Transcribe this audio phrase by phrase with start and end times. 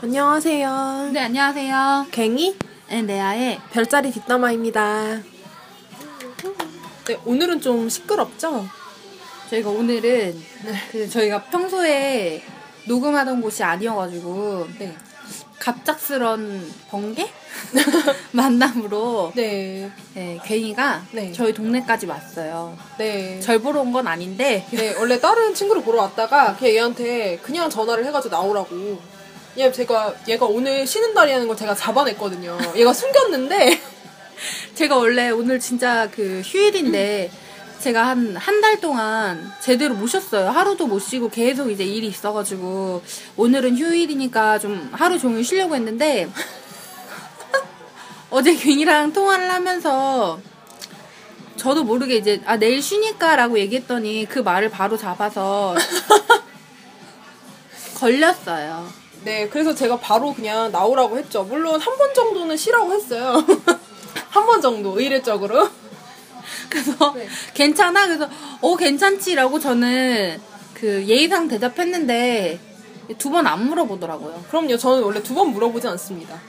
[0.00, 1.10] 안녕하세요.
[1.12, 2.06] 네, 안녕하세요.
[2.12, 2.56] 갱이
[2.90, 5.20] 네, 레아의 별자리 뒷담화입니다.
[7.06, 8.68] 네, 오늘은 좀 시끄럽죠?
[9.50, 10.40] 저희가 오늘은
[10.92, 12.42] 그 저희가 평소에
[12.86, 14.94] 녹음하던 곳이 아니어가지고 네.
[15.58, 17.28] 갑작스런 번개
[18.30, 19.90] 만남으로 네.
[20.14, 21.32] 네, 괭이가 네.
[21.32, 22.78] 저희 동네까지 왔어요.
[22.98, 23.40] 네.
[23.40, 28.36] 절 보러 온 건 아닌데 네, 원래 다른 친구를 보러 왔다가 얘한테 그냥 전화를 해가지고
[28.36, 29.17] 나오라고.
[29.58, 32.56] 얘 제가 얘가 오늘 쉬는 날이라는 걸 제가 잡아냈거든요.
[32.76, 33.80] 얘가 숨겼는데
[34.74, 37.30] 제가 원래 오늘 진짜 그 휴일인데
[37.80, 40.50] 제가 한 한 달 동안 제대로 못 쉬었어요.
[40.50, 43.02] 하루도 못 쉬고 계속 이제 일이 있어가지고
[43.36, 46.28] 오늘은 휴일이니까 좀 하루 종일 쉬려고 했는데
[48.30, 50.38] 어제 균이랑 통화를 하면서
[51.56, 55.74] 저도 모르게 이제 아 내일 쉬니까라고 얘기했더니 그 말을 바로 잡아서
[57.98, 58.97] 걸렸어요.
[59.24, 61.42] 네, 그래서 제가 바로 그냥 나오라고 했죠.
[61.44, 63.44] 물론 한 번 정도는 쉬라고 했어요.
[64.30, 65.68] 한 번 정도 의례적으로.
[66.70, 67.26] 그래서 네.
[67.54, 68.28] 괜찮아 그래서
[68.60, 70.40] 어 괜찮지라고 저는
[70.74, 72.60] 그 예의상 대답했는데
[73.18, 74.44] 두 번 안 물어보더라고요.
[74.50, 74.76] 그럼요.
[74.76, 76.40] 저는 원래 두 번 물어보지 않습니다.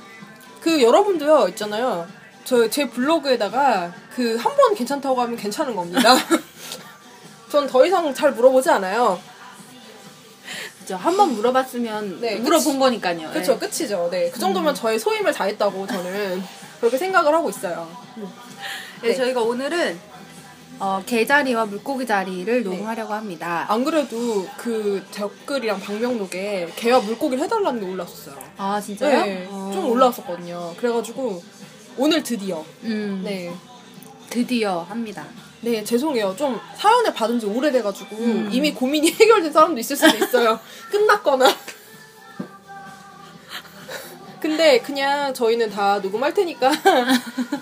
[0.61, 2.07] 그 여러분도요 있잖아요.
[2.45, 6.15] 저 제 블로그에다가 그 한 번 괜찮다고 하면 괜찮은 겁니다.
[7.49, 9.19] 전 더 이상 잘 물어보지 않아요.
[10.89, 10.95] 그죠?
[10.97, 12.79] 한 번 물어봤으면 네, 물어본 그치.
[12.79, 13.29] 거니까요.
[13.29, 13.57] 그렇죠, 예.
[13.57, 14.07] 끝이죠.
[14.11, 16.41] 네, 그 정도면 저의 소임을 다했다고 저는
[16.79, 17.87] 그렇게 생각을 하고 있어요.
[19.03, 19.13] 네, 네.
[19.15, 19.99] 저희가 오늘은
[20.79, 23.65] 어, 개자리와 물고기 자리를 녹음하려고 합니다.
[23.69, 28.35] 안 그래도 그 댓글이랑 방명록에 개와 물고기를 해달라는 게 올랐었어요.
[28.57, 29.25] 아 진짜요?
[29.25, 29.69] 네, 어.
[29.73, 30.73] 좀 올라왔었거든요.
[30.77, 31.43] 그래가지고
[31.97, 33.53] 오늘 드디어 음, 네.
[34.31, 35.25] 드디어 합니다.
[35.61, 36.35] 네, 죄송해요.
[36.37, 38.49] 좀 사연을 받은 지 오래돼가지고 음.
[38.51, 40.59] 이미 고민이 해결된 사람도 있을 수도 있어요.
[40.91, 41.47] 끝났거나.
[44.39, 46.71] 근데 그냥 저희는 다 녹음할 테니까.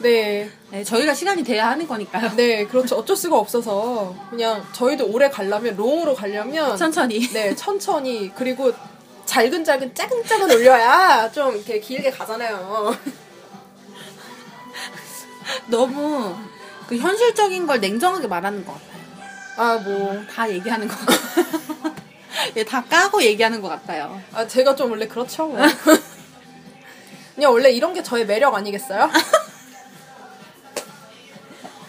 [0.01, 0.51] 네.
[0.69, 2.35] 네, 저희가 시간이 돼야 하는 거니까요.
[2.35, 2.97] 네, 그렇죠.
[2.97, 4.15] 어쩔 수가 없어서.
[4.29, 6.77] 그냥 저희도 오래 가려면, 롱으로 가려면.
[6.77, 7.27] 천천히.
[7.29, 8.31] 네, 천천히.
[8.35, 8.71] 그리고
[9.25, 12.95] 잘근잘근 짜근짜근 올려야 좀 이렇게 길게 가잖아요.
[15.67, 16.35] 너무
[16.87, 18.97] 그 현실적인 걸 냉정하게 말하는 것 같아요.
[19.57, 20.23] 아, 뭐.
[20.33, 21.95] 다 얘기하는 것 같아요.
[22.55, 24.21] 예, 다 까고 얘기하는 것 같아요.
[24.33, 25.47] 아, 제가 좀 원래 그렇죠.
[25.47, 25.59] 뭐.
[27.35, 29.03] 그냥 원래 이런 게 저의 매력 아니겠어요?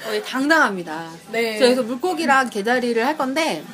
[0.07, 1.11] 어, 예, 당당합니다.
[1.31, 1.59] 네.
[1.59, 3.65] 그래서 물고기랑 개자리를 할 건데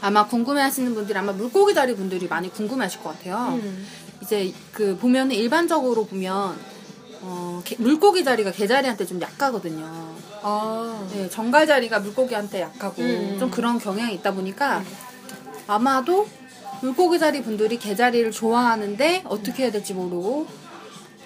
[0.00, 3.58] 아마 궁금해하시는 분들이 아마 물고기 자리 분들이 많이 궁금해하실 것 같아요.
[3.62, 3.86] 음.
[4.20, 6.58] 이제 그 보면은 일반적으로 보면
[7.22, 10.12] 어, 개- 물고기 자리가 개자리한테 좀 약하거든요.
[10.42, 11.06] 아.
[11.12, 13.36] 네, 정갈 자리가 물고기한테 약하고 음.
[13.38, 14.82] 좀 그런 경향이 있다 보니까
[15.68, 16.26] 아마도
[16.80, 20.48] 물고기 자리 분들이 개자리를 좋아하는데 어떻게 해야 될지 모르고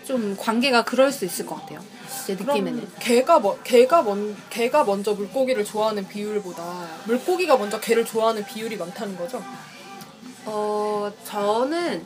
[0.06, 1.80] 좀 관계가 그럴 수 있을 것 같아요.
[2.26, 2.88] 제 느낌에는.
[3.00, 9.16] 개가 뭐 개가 먼 개가 먼저 물고기를 좋아하는 비율보다 물고기가 먼저 개를 좋아하는 비율이 많다는
[9.16, 9.42] 거죠?
[10.44, 12.04] 어, 저는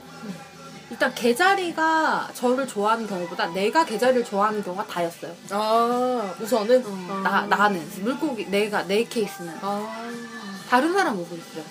[0.90, 5.32] 일단 개자리가 저를 좋아하는 경우보다 내가 개자리를 좋아하는 경우가 다였어요.
[5.50, 7.88] 아 우선은 어, 나, 나는.
[8.02, 9.54] 물고기, 내가, 내 케이스는.
[9.62, 10.10] 아
[10.68, 11.64] 다른 사람 모르겠어요.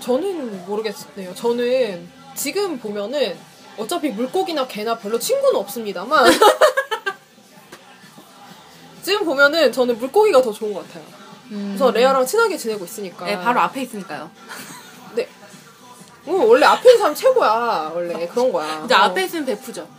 [0.00, 1.34] 저는 모르겠네요.
[1.34, 3.36] 저는 지금 보면은
[3.78, 6.26] 어차피 물고기나 개나 별로 친구는 없습니다만
[9.02, 11.04] 지금 보면은 저는 물고기가 더 좋은 것 같아요.
[11.48, 13.24] 그래서 레아랑 친하게 지내고 있으니까.
[13.24, 14.30] 네, 바로 앞에 있으니까요.
[16.28, 16.34] 네.
[16.34, 17.92] 어, 원래 앞에 있는 사람 최고야.
[17.94, 18.82] 원래 그런 거야.
[18.84, 18.98] 이제 어.
[18.98, 19.88] 앞에 있으면 베푸죠.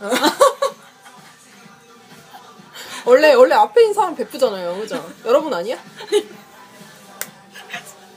[3.04, 5.04] 원래 원래 앞에 있는 사람 베푸잖아요, 그죠?
[5.24, 5.76] 여러분 아니야?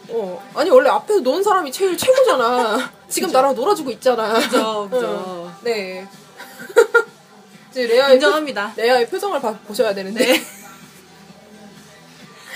[0.09, 2.91] 어 아니 원래 앞에서 노는 사람이 제일 최고잖아.
[3.07, 4.33] 지금 나랑 놀아주고 있잖아.
[4.33, 5.07] 그죠, 그죠.
[5.07, 6.07] 어, 네.
[7.71, 8.73] 이제 레아의 인정합니다.
[8.75, 10.33] 표, 레아의 표정을 봐, 보셔야 되는데.
[10.33, 10.62] 네.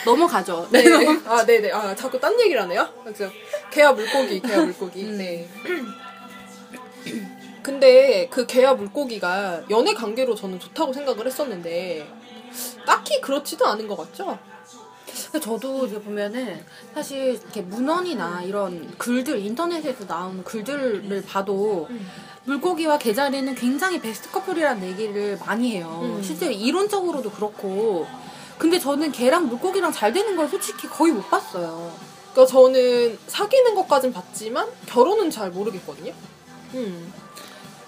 [0.06, 0.68] 넘어가죠.
[0.72, 0.84] 네.
[0.84, 1.19] 네.
[1.25, 1.72] 아, 네네.
[1.72, 2.88] 아, 자꾸 딴 얘기를 하네요?
[3.03, 3.31] 그죠?
[3.72, 5.03] 개와 물고기, 개와 물고기.
[5.03, 5.18] 음.
[5.18, 5.47] 네.
[7.64, 12.08] 근데 그 개와 물고기가 연애 관계로 저는 좋다고 생각을 했었는데,
[12.85, 14.40] 딱히 그렇지도 않은 것 같죠?
[15.41, 21.90] 저도 이제 보면은 사실 이렇게 문헌이나 이런 글들 인터넷에서 나오는 글들을 봐도
[22.46, 26.02] 물고기와 개자리는 굉장히 베스트 커플이라는 얘기를 많이 해요.
[26.03, 26.23] 음.
[26.23, 28.08] 실제로 이론적으로도 그렇고.
[28.57, 31.93] 근데 저는 개랑 물고기랑 잘 되는 걸 솔직히 거의 못 봤어요.
[32.33, 36.13] 그러니까 저는 사귀는 것까진 봤지만, 결혼은 잘 모르겠거든요?
[36.73, 37.13] 음.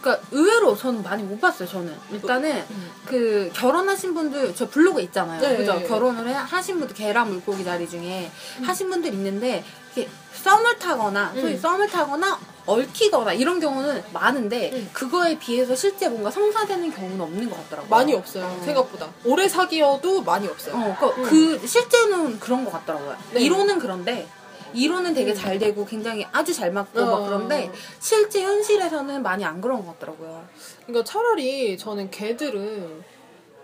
[0.01, 1.68] 그러니까 의외로 저는 많이 못 봤어요.
[1.68, 2.92] 저는 일단은 음.
[3.06, 5.42] 그 결혼하신 분들 저 블로그 있잖아요.
[5.42, 5.57] 네.
[5.57, 5.81] 그죠?
[5.88, 8.31] 결혼을 해- 하신 분들 개랑 물고기 자리 중에
[8.63, 9.63] 하신 분들 있는데
[10.00, 11.60] 이렇게 썸을 타거나 소위 음.
[11.60, 14.90] 썸을 타거나 얽히거나 이런 경우는 많은데 음.
[14.94, 17.90] 그거에 비해서 실제 뭔가 성사되는 경우는 없는 것 같더라고요.
[17.90, 18.46] 많이 없어요.
[18.46, 18.62] 어.
[18.63, 19.10] 생각보다.
[19.25, 20.75] 오래 사귀어도 많이 없어요.
[20.75, 21.24] 어, 그, 음.
[21.24, 23.16] 그 실제는 그런 것 같더라고요.
[23.34, 23.42] 네.
[23.42, 24.28] 이론은 그런데
[24.74, 25.36] 이론은 되게 음.
[25.36, 27.06] 잘 되고 굉장히 아주 잘 맞고 어.
[27.06, 30.45] 막 그런데 실제 현실에서는 많이 안 그런 것 같더라고요.
[30.86, 33.04] 그러니까 차라리 저는 개들은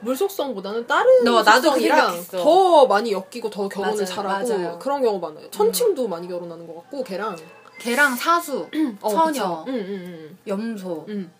[0.05, 2.25] 물속성보다는 다른 그 속성이랑.
[2.31, 4.79] 더 많이 엮이고 더 결혼을 맞아요, 잘하고 맞아요.
[4.79, 5.49] 그런 경우가 많아요.
[5.51, 7.35] 천칭도 많이 결혼하는 것 같고 개랑
[7.79, 8.67] 개랑 사수,
[9.01, 9.65] 어, 처녀, 그쵸.
[9.67, 11.31] 응, 응, 염소 응, 응.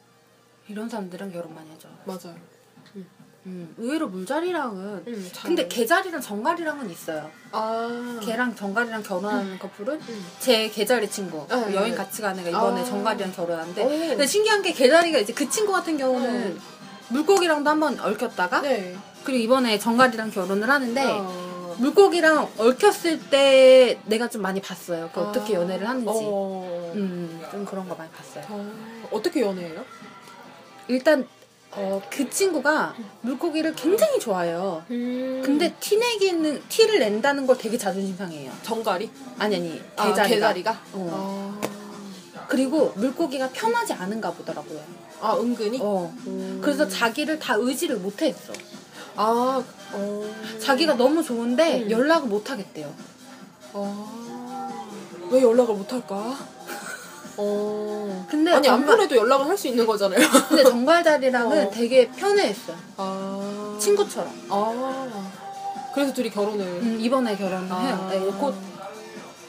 [0.68, 1.88] 이런 사람들은 결혼 많이 하죠.
[2.06, 2.36] 맞아요.
[3.48, 5.50] 음, 의외로 물자리랑은 응, 잘.
[5.50, 7.30] 근데 개자리랑 정갈이랑은 있어요.
[7.52, 10.26] 아 개랑 정갈이랑 결혼하는 커플은 응.
[10.40, 11.96] 제 개자리 친구 네, 여행 네.
[11.96, 12.84] 같이 가는 애가 이번에 아.
[12.84, 13.88] 정갈이랑 결혼하는데 오.
[13.88, 16.60] 근데 신기한 게 개자리가 이제 그 친구 같은 경우는
[17.10, 18.96] 물고기랑도 한번 얽혔다가 네.
[19.24, 21.76] 그리고 이번에 정갈이랑 결혼을 하는데 어.
[21.80, 25.10] 물고기랑 얽혔을 때 내가 좀 많이 봤어요.
[25.14, 25.24] 그 아.
[25.24, 26.08] 어떻게 연애를 하는지.
[26.10, 26.92] 어.
[26.96, 28.46] 음, 좀 그런 거 많이 봤어요.
[28.50, 29.10] 어.
[29.12, 29.84] 어떻게 연애해요?
[30.88, 31.28] 일단
[31.72, 34.84] 어, 그 친구가 물고기를 굉장히 좋아해요.
[34.92, 35.42] 음.
[35.44, 38.52] 근데 티 내기는 티를 낸다는 걸 되게 자존심 상해요.
[38.64, 39.10] 정갈이?
[39.38, 40.24] 아니 아니 아, 개자리가.
[40.36, 40.80] 개자리가?
[40.94, 41.60] 어.
[42.46, 42.48] 아.
[42.48, 44.80] 그리고 물고기가 편하지 않은가 보더라고요.
[45.22, 45.80] 아 은근히?
[45.82, 46.14] 어.
[46.28, 46.60] 음.
[46.64, 48.54] 그래서 자기를 다 의지를 못 했어.
[49.16, 49.64] 아
[49.94, 50.36] 어.
[50.62, 51.92] 자기가 너무 좋은데 음.
[51.92, 52.94] 연락을 못 하겠대요.
[53.74, 54.72] 아.
[55.32, 56.38] 왜 연락을 못 할까?
[57.38, 58.26] 어.
[58.30, 60.20] 근데 아니 안 정말- 보내도 연락은 할수 있는 거잖아요.
[60.50, 61.72] 근데 정갈자리랑은 어.
[61.72, 62.78] 되게 편해했어요.
[62.98, 63.78] 아.
[63.80, 64.32] 친구처럼.
[64.50, 65.32] 아.
[65.94, 66.62] 그래서 둘이 결혼을.
[66.66, 67.80] 음, 이번에 결혼을 아.
[67.80, 68.08] 해요.
[68.12, 68.54] 네, 곧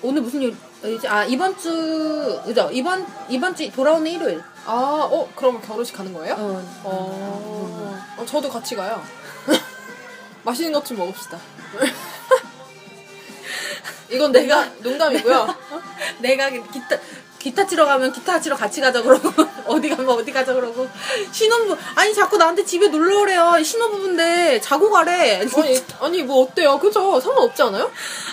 [0.07, 0.41] 오늘 무슨
[0.85, 1.09] 요일이지?
[1.09, 2.71] 아 이번 주 그죠?
[2.73, 4.41] 이번 이번 주 돌아오는 일요일.
[4.65, 6.35] 아, 어, 그럼 결혼식 가는 거예요?
[6.39, 6.63] 어.
[6.85, 8.05] 어.
[8.17, 9.03] 어, 저도 같이 가요.
[10.45, 11.41] 맛있는 것 좀 먹읍시다.
[14.11, 15.55] 이건 내가 농담이고요.
[16.23, 16.97] 내가 기타
[17.47, 19.31] 기타 치러 가면 기타 치러 같이 가자 그러고
[19.67, 20.89] 어디 가면 어디 가자 그러고
[21.31, 26.77] 신혼부 아니 자꾸 나한테 집에 놀러 오래요 신혼부부인데 자고 가래 아니, 아니 뭐 어때요?
[26.81, 27.21] 그죠?
[27.21, 27.89] 상관없지 않아요?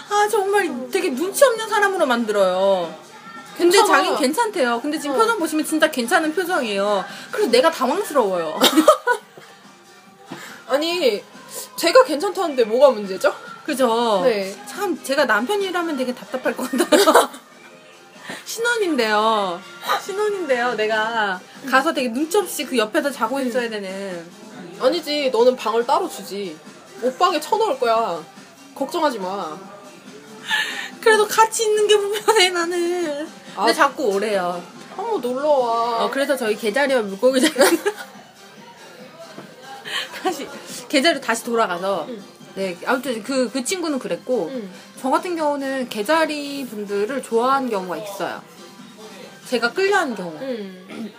[0.10, 2.92] 아 정말 되게 눈치 없는 사람으로 만들어요
[3.56, 4.04] 근데 괜찮아.
[4.04, 5.20] 자기 괜찮대요 근데 지금 어.
[5.20, 8.60] 표정 보시면 진짜 괜찮은 표정이에요 그래서 내가 당황스러워요
[10.66, 11.22] 아니,
[11.76, 13.32] 제가 괜찮다는데 뭐가 문제죠?
[13.64, 14.56] 그죠 네.
[14.66, 17.30] 참 제가 남편이라면 되게 답답할 것 같아요
[18.46, 19.62] 신혼인데요
[20.04, 21.40] 신혼인데요 내가
[21.70, 24.26] 가서 되게 눈치 없이 그 옆에서 자고 있어야 되는
[24.80, 26.58] 아니지, 너는 방을 따로 주지.
[27.02, 28.22] 옷방에 쳐넣을 거야.
[28.76, 29.58] 걱정하지 마.
[31.00, 33.28] 그래도 같이 있는 게 불편해 나는.
[33.56, 33.60] 아.
[33.60, 34.62] 근데 자꾸 오래요.
[34.96, 36.04] 한번 놀러 와.
[36.04, 37.54] 어 그래서 저희 개자리와 물고기 자리
[40.22, 40.48] 다시
[40.90, 42.24] 개자리 다시 돌아가서 응.
[42.56, 44.70] 네 아무튼 그 그 친구는 그랬고 응.
[45.04, 48.42] 저 같은 경우는 개자리 분들을 좋아하는 경우가 있어요.
[49.50, 50.34] 제가 끌려하는 경우.
[50.42, 51.12] 응.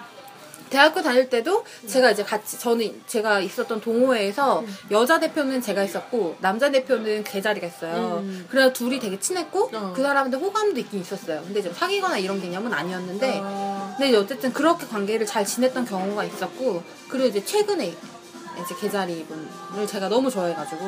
[0.70, 4.76] 대학교 다닐 때도 제가 이제 같이 저는 제가 있었던 동호회에서 음.
[4.90, 8.20] 여자 대표는 제가 있었고 남자 대표는 개자리가 있어요.
[8.22, 8.46] 음.
[8.48, 9.92] 그래서 둘이 되게 친했고 어.
[9.94, 11.42] 그 사람한테 호감도 있긴 있었어요.
[11.42, 13.94] 근데 좀 사귀거나 이런 개념은 아니었는데 아.
[13.98, 20.08] 근데 어쨌든 그렇게 관계를 잘 지냈던 경우가 있었고 그리고 이제 최근에 이제 개자리 분을 제가
[20.08, 20.84] 너무 좋아해가지고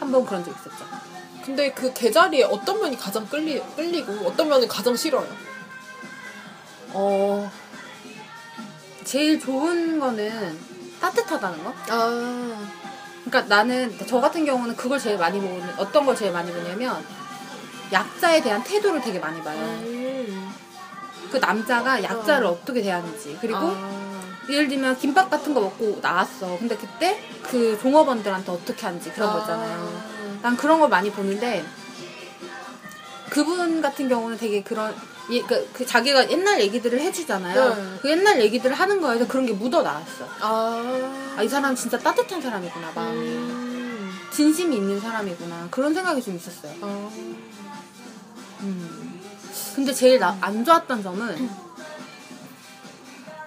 [0.00, 0.86] 한 번 그런 적 있었죠.
[1.48, 5.26] 근데 그 개자리에 어떤 면이 가장 끌리, 끌리고 어떤 면은 가장 싫어요?
[6.92, 7.50] 어
[9.02, 10.58] 제일 좋은 거는
[11.00, 11.74] 따뜻하다는 거.
[11.88, 12.68] 아.
[13.24, 17.02] 그러니까 나는 저 같은 경우는 그걸 제일 많이 보는 어떤 걸 제일 많이 보냐면
[17.90, 19.58] 약자에 대한 태도를 되게 많이 봐요.
[19.58, 20.52] 음.
[21.32, 22.50] 그 남자가 약자를 어.
[22.50, 22.60] 어.
[22.62, 24.20] 떻게 대하는지 그리고 아.
[24.50, 26.58] 예를 들면 김밥 같은 거 먹고 나왔어.
[26.58, 30.17] 근데 그때 그 종업원들한테 어떻게 하는지 그런 거 있잖아요.
[30.42, 31.64] 난 그런 걸 많이 보는데
[33.30, 34.94] 그분 같은 경우는 되게 그런
[35.30, 37.74] 예, 그, 그 자기가 옛날 얘기들을 해주잖아요.
[37.74, 37.98] 네.
[38.00, 40.26] 그 옛날 얘기들을 하는 거에서 그런 게 묻어 나왔어.
[40.40, 41.34] 아.
[41.36, 43.18] 아 이 사람 진짜 따뜻한 사람이구나 마음이.
[43.20, 44.10] 음.
[44.32, 46.72] 진심이 있는 사람이구나 그런 생각이 좀 있었어요.
[46.80, 47.10] 아.
[48.60, 49.20] 음.
[49.76, 51.50] 근데 제일 나, 안 좋았던 점은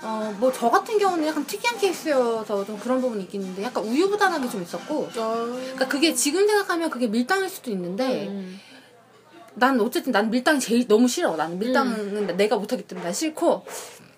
[0.03, 4.49] 어 뭐 저 같은 경우는 약간 특이한 케이스여서 좀 그런 부분이 있긴 있는데 약간 우유부단하게
[4.49, 5.35] 좀 있었고 아.
[5.45, 8.59] 그러니까 그게 지금 생각하면 그게 밀당일 수도 있는데 음.
[9.53, 13.65] 난 어쨌든 난 밀당이 제일 너무 싫어 나는 밀당은 내가 못하기 때문에 난 싫고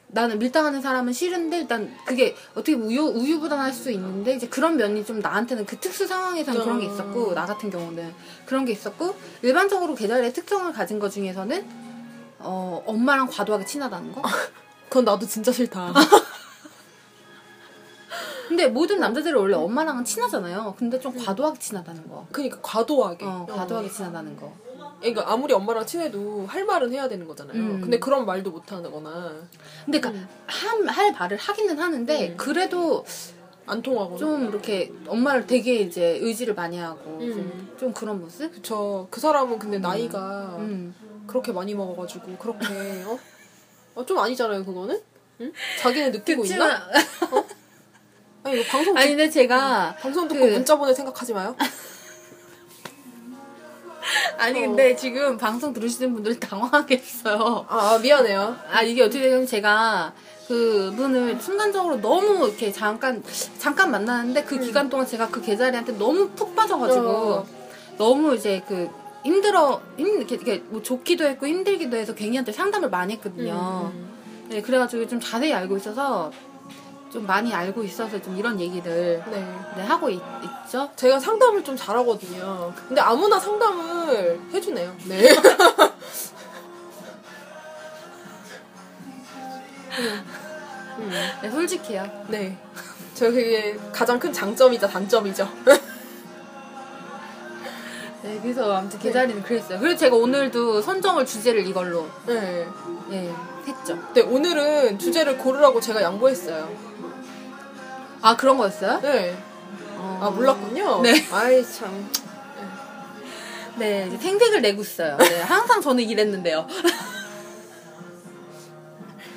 [0.07, 5.19] 나는 밀당하는 사람은 싫은데 일단 그게 어떻게 우유 우유부단할 수 있는데 이제 그런 면이 좀
[5.19, 8.13] 나한테는 그 특수 상황에서는 그런 게 있었고 나 같은 경우는
[8.45, 11.65] 그런 게 있었고 일반적으로 계절의 특성을 가진 것 중에서는
[12.39, 14.21] 어 엄마랑 과도하게 친하다는 거.
[14.93, 15.91] 그건 나도 진짜 싫다.
[18.47, 20.75] 근데 모든 남자들이 원래 엄마랑은 친하잖아요.
[20.77, 22.27] 근데 좀 과도하게 친하다는 거.
[22.31, 23.25] 그러니까 과도하게.
[23.25, 24.53] 어 과도하게 친하다는 거.
[24.99, 27.57] 그러니까 아무리 엄마랑 친해도 할 말은 해야 되는 거잖아요.
[27.57, 27.81] 음.
[27.81, 29.33] 근데 그런 말도 못 하거나
[29.83, 32.37] 근데 그러니까 한- 할 말을 하기는 하는데 음.
[32.37, 33.03] 그래도
[33.65, 34.17] 안 통하거나.
[34.17, 37.33] 좀 이렇게 엄마를 되게 이제 의지를 많이 하고 음.
[37.33, 38.51] 좀, 좀 그런 모습?
[38.51, 39.07] 그쵸.
[39.09, 40.93] 그 사람은 근데 나이가 음.
[41.25, 42.67] 그렇게 많이 먹어가지고 그렇게
[43.07, 43.17] 어?
[43.95, 44.99] 어, 좀 아니잖아요 그거는?
[45.41, 45.51] 응?
[45.79, 46.87] 자기는 느끼고 있나?
[46.87, 47.43] 그치만
[48.43, 51.55] 아니 이거 방송 아니 듣, 근데 제가 방송 듣고 그- 문자 보낼 생각하지 마요.
[54.37, 54.67] 아니 어.
[54.67, 57.65] 근데 지금 방송 들으시는 분들 당황하겠어요.
[57.69, 58.57] 아, 아, 미안해요.
[58.69, 60.13] 아 이게 어떻게 되냐면 제가
[60.47, 63.23] 그분을 순간적으로 너무 이렇게 잠깐
[63.59, 67.47] 잠깐 만나는데 그 기간 동안 제가 그 계자리한테 너무 푹 빠져가지고 어.
[67.97, 68.89] 너무 이제 그
[69.23, 73.91] 힘들어 힘 이렇게, 이렇게 뭐 좋기도 했고 힘들기도 해서 갱이한테 상담을 많이 했거든요.
[73.93, 74.13] 음,
[74.49, 76.31] 네, 그래가지고 좀 자세히 알고 있어서
[77.11, 79.55] 좀 많이 알고 있어서 좀 이런 얘기들 네.
[79.77, 80.19] 네, 하고 있,
[80.69, 82.73] 죠 제가 상담을 좀 잘하거든요.
[82.87, 84.95] 근데 아무나 상담을 해주네요.
[85.07, 85.29] 네.
[90.97, 91.11] 음,
[91.41, 92.25] 네, 솔직해요.
[92.27, 92.57] 네.
[93.13, 95.47] 저 그게 가장 큰 장점이자 단점이죠.
[98.23, 99.79] 네, 그래서 아무튼 계자리는 그랬어요.
[99.79, 102.65] 그래서 제가 오늘도 선정을 주제를 이걸로 네.
[103.11, 103.33] 예,
[103.67, 103.99] 했죠.
[103.99, 106.73] 근데 오늘은 주제를 고르라고 제가 양보했어요.
[108.21, 109.01] 아 그런 거였어요?
[109.01, 109.37] 네.
[109.97, 110.19] 어.
[110.21, 111.01] 아, 몰랐군요.
[111.01, 111.13] 네.
[111.31, 112.09] 아이, 참.
[113.75, 115.17] 네, 이제 생색을 내고 있어요.
[115.17, 116.65] 네, 항상 저는 이랬는데요.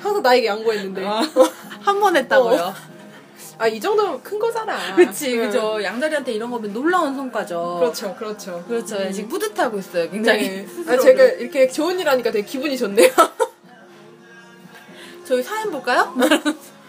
[0.01, 1.03] 항상 나에게 양보했는데.
[1.81, 2.73] 한번 했다고요.
[3.59, 4.95] 아, 이 정도면 큰 거잖아.
[4.95, 5.45] 그치, 네.
[5.45, 5.83] 그죠.
[5.83, 7.77] 양다리한테 이런 거면 놀라운 성과죠.
[7.79, 8.63] 그렇죠, 그렇죠.
[8.67, 9.01] 그렇죠.
[9.01, 10.65] 예, 지금 뿌듯하고 있어요, 굉장히.
[10.65, 10.67] 네.
[10.87, 10.97] 아.
[10.97, 13.09] 제가 이렇게 좋은 일 하니까 되게 기분이 좋네요.
[15.25, 16.13] 저희 사연 볼까요?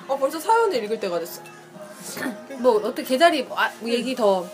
[0.08, 1.42] 아, 벌써 사연을 읽을 때가 됐어.
[2.60, 4.46] 뭐, 어떻게 계자리 뭐, 아, 뭐 얘기 더.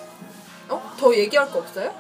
[0.69, 0.95] 어?
[0.99, 1.93] 더 얘기할 거 없어요?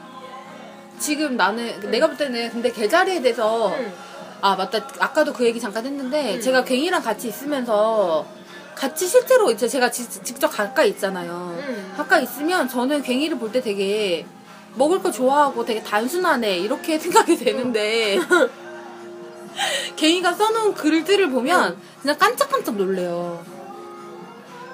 [0.98, 3.74] 지금 나는, 내가 볼 때는 근데 계자리에 대해서.
[3.76, 3.92] 응.
[4.40, 4.86] 아, 맞다.
[4.98, 6.40] 아까도 그 얘기 잠깐 했는데, 음.
[6.40, 8.26] 제가 갱이랑 같이 있으면서,
[8.74, 11.56] 같이 실제로 이제 제가 지- 직접 가까이 있잖아요.
[11.58, 11.92] 음.
[11.96, 14.26] 가까이 있으면 저는 갱이를 볼 때 되게
[14.74, 18.18] 먹을 거 좋아하고 되게 단순하네 이렇게 생각이 되는데
[19.96, 23.44] 갱이가 써놓은 글들을 보면 그냥 깜짝깜짝 놀래요.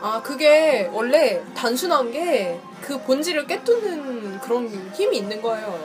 [0.03, 5.79] 아, 그게 원래 단순한 게 그 본질을 깨뚫는 그런 힘이 있는 거예요.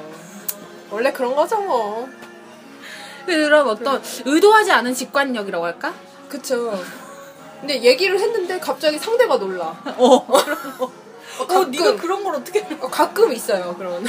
[0.90, 2.08] 원래 그런 거죠, 뭐.
[3.26, 5.94] 그런 어떤 의도하지 않은 직관력이라고 할까?
[6.30, 6.74] 그쵸.
[7.60, 9.68] 근데 얘기를 했는데 갑자기 상대가 놀라.
[9.98, 10.06] 어.
[10.16, 10.26] 어,
[11.40, 12.62] 어, 가끔, 네가 그런 걸 어떻게?
[12.80, 14.06] 어, 가끔 있어요, 그런.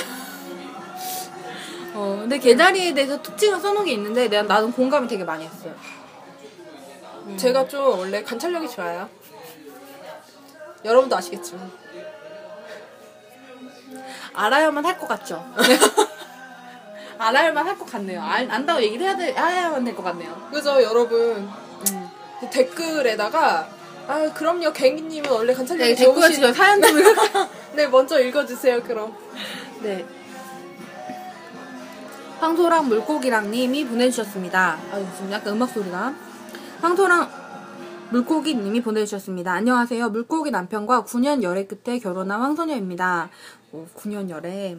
[1.95, 5.75] 어, 근데 개다리에 대해서 특징을 써놓은 게 있는데 내가 나는 공감이 되게 많이 했어요.
[7.37, 9.09] 제가 좀 원래 관찰력이 좋아요.
[10.85, 11.71] 여러분도 아시겠지만.
[14.35, 15.43] 알아야만 할 것 같죠?
[17.19, 18.23] 알아야만 할 것 같네요.
[18.23, 20.49] 알, 안다고 얘기를 해야 돼, 알아야만 될 것 같네요.
[20.53, 21.51] 그죠, 여러분.
[22.41, 23.69] 그 댓글에다가,
[24.07, 26.55] 아, 그럼요, 갱이님은 원래 관찰력이 네, 댓글 좋으신...
[26.55, 26.97] 사연 좀.
[27.75, 29.15] 네, 먼저 읽어주세요, 그럼.
[29.83, 30.07] 네.
[32.39, 34.79] 황소랑 물고기랑 님이 보내주셨습니다.
[34.93, 36.15] 아유, 지금 약간 음악 소리가.
[36.83, 37.47] 황소랑
[38.11, 39.53] 물고기 님이 보내주셨습니다.
[39.53, 40.11] 안녕하세요.
[40.11, 43.31] 물고기 남편과 9년 열애 끝에 결혼한 황소녀입니다.
[43.73, 44.77] 오, 9년 열애.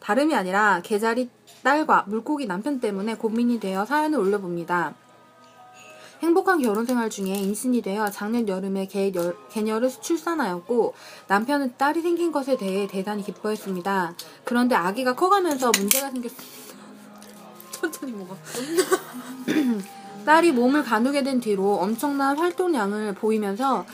[0.00, 1.28] 다름이 아니라 개자리
[1.64, 4.94] 딸과 물고기 남편 때문에 고민이 되어 사연을 올려봅니다.
[6.20, 10.94] 행복한 결혼 생활 중에 임신이 되어 작년 여름에 개녀를 출산하였고
[11.28, 14.14] 남편은 딸이 생긴 것에 대해 대단히 기뻐했습니다.
[14.44, 16.56] 그런데 아기가 커가면서 문제가 생겼습니다.
[17.70, 18.36] 천천히 먹어.
[20.26, 23.86] 딸이 몸을 가누게 된 뒤로 엄청난 활동량을 보이면서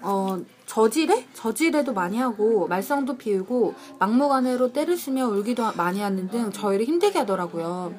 [0.00, 0.38] 어,
[0.72, 1.26] 저질에?
[1.34, 7.92] 저질에도 많이 하고 말썽도 피우고 막무가내로 때를 쓰며 울기도 많이 하는 등 저희를 힘들게 하더라고요.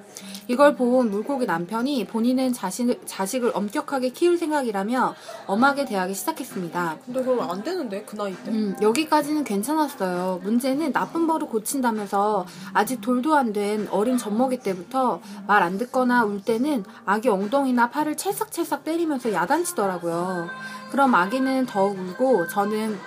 [0.47, 5.13] 이걸 본 물고기 남편이 본인은 자신, 자식을 엄격하게 키울 생각이라며
[5.45, 6.97] 엄하게 대하기 시작했습니다.
[7.05, 8.51] 근데 그럼 안 되는데, 그 나이 때?
[8.51, 10.41] 음, 여기까지는 괜찮았어요.
[10.43, 16.43] 문제는 나쁜 버릇 고친다면서 아직 돌도 안 된 어린 젖먹이 때부터 말 안 듣거나 울
[16.43, 20.49] 때는 아기 엉덩이나 팔을 찰싹찰싹 때리면서 야단치더라고요.
[20.93, 22.99] 그럼 아기는 더욱 울고 저는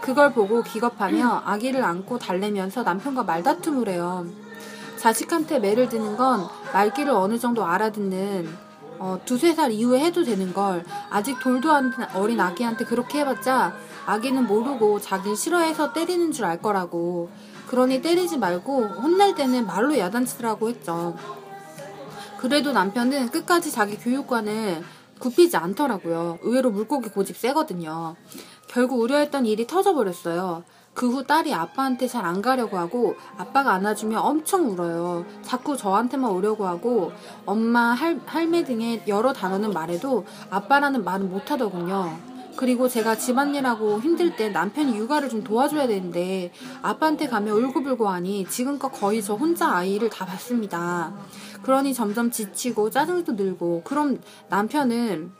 [0.00, 4.24] 그걸 보고 기겁하며 아기를 안고 달래면서 남편과 말다툼을 해요.
[4.96, 8.48] 자식한테 매를 드는 건 말귀를 어느 정도 알아듣는
[9.00, 13.74] 어, 두세 살 이후에 해도 되는 걸 아직 돌도 안된 어린 아기한테 그렇게 해봤자
[14.06, 17.28] 아기는 모르고 자기 싫어해서 때리는 줄 알 거라고
[17.66, 21.16] 그러니 때리지 말고 혼낼 때는 말로 야단치라고 했죠.
[22.38, 24.84] 그래도 남편은 끝까지 자기 교육관을
[25.22, 26.40] 굽히지 않더라고요.
[26.42, 28.16] 의외로 물고기 고집 세거든요.
[28.66, 30.64] 결국 우려했던 일이 터져버렸어요.
[30.94, 35.24] 그 후 딸이 아빠한테 잘 안 가려고 하고 아빠가 안아주면 엄청 울어요.
[35.42, 37.12] 자꾸 저한테만 오려고 하고
[37.46, 42.31] 엄마, 할, 할매 등의 여러 단어는 말해도 아빠라는 말은 못하더군요.
[42.56, 48.88] 그리고 제가 집안일하고 힘들 때 남편이 육아를 좀 도와줘야 되는데 아빠한테 가면 울고불고 하니 지금껏
[48.88, 51.12] 거의 저 혼자 아이를 다 봤습니다.
[51.62, 55.32] 그러니 점점 지치고 짜증도 늘고 그럼 남편은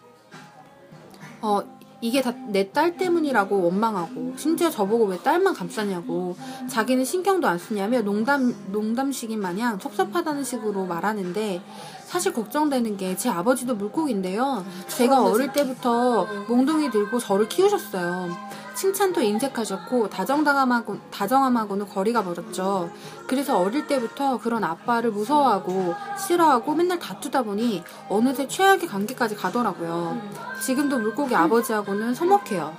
[1.42, 1.62] 어
[2.02, 6.36] 이게 다 내 딸 때문이라고 원망하고 심지어 저보고 왜 딸만 감싸냐고
[6.68, 11.62] 자기는 신경도 안 쓰냐며 농담 농담식인 마냥 섭섭하다는 식으로 말하는데
[12.04, 14.64] 사실 걱정되는 게 제 아버지도 물고기인데요.
[14.88, 18.36] 제가 어릴 때부터 몽둥이 들고 저를 키우셨어요.
[18.82, 22.90] 칭찬도 인색하셨고 다정다감하고 다정함하고는 거리가 멀었죠.
[23.28, 30.20] 그래서 어릴 때부터 그런 아빠를 무서워하고 싫어하고 맨날 다투다 보니 어느새 최악의 관계까지 가더라고요.
[30.60, 32.76] 지금도 물고기 아버지하고는 서먹해요.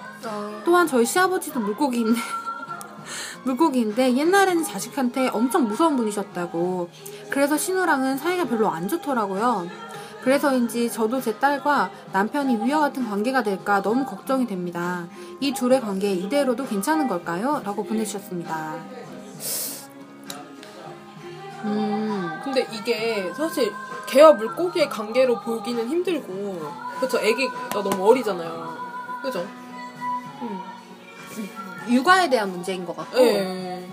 [0.66, 2.20] 또한 저희 시아버지도 물고기인데
[3.46, 6.90] 물고기인데 옛날에는 자식한테 엄청 무서운 분이셨다고.
[7.30, 9.70] 그래서 신우랑은 사이가 별로 안 좋더라고요.
[10.24, 15.06] 그래서인지 저도 제 딸과 남편이 위와 같은 관계가 될까 너무 걱정이 됩니다.
[15.42, 17.62] 이 둘의 관계 이대로도 괜찮은 걸까요?
[17.66, 18.76] 라고 보내주셨습니다.
[21.66, 22.42] 음.
[22.44, 23.72] 근데 이게 사실
[24.08, 28.78] 개와 물고기의 관계로 보기는 힘들고 그쵸 애기가 너무 어리잖아요.
[29.22, 29.46] 그죠?
[30.42, 30.62] 음.
[31.90, 33.90] 육아에 대한 문제인 것 같고 예.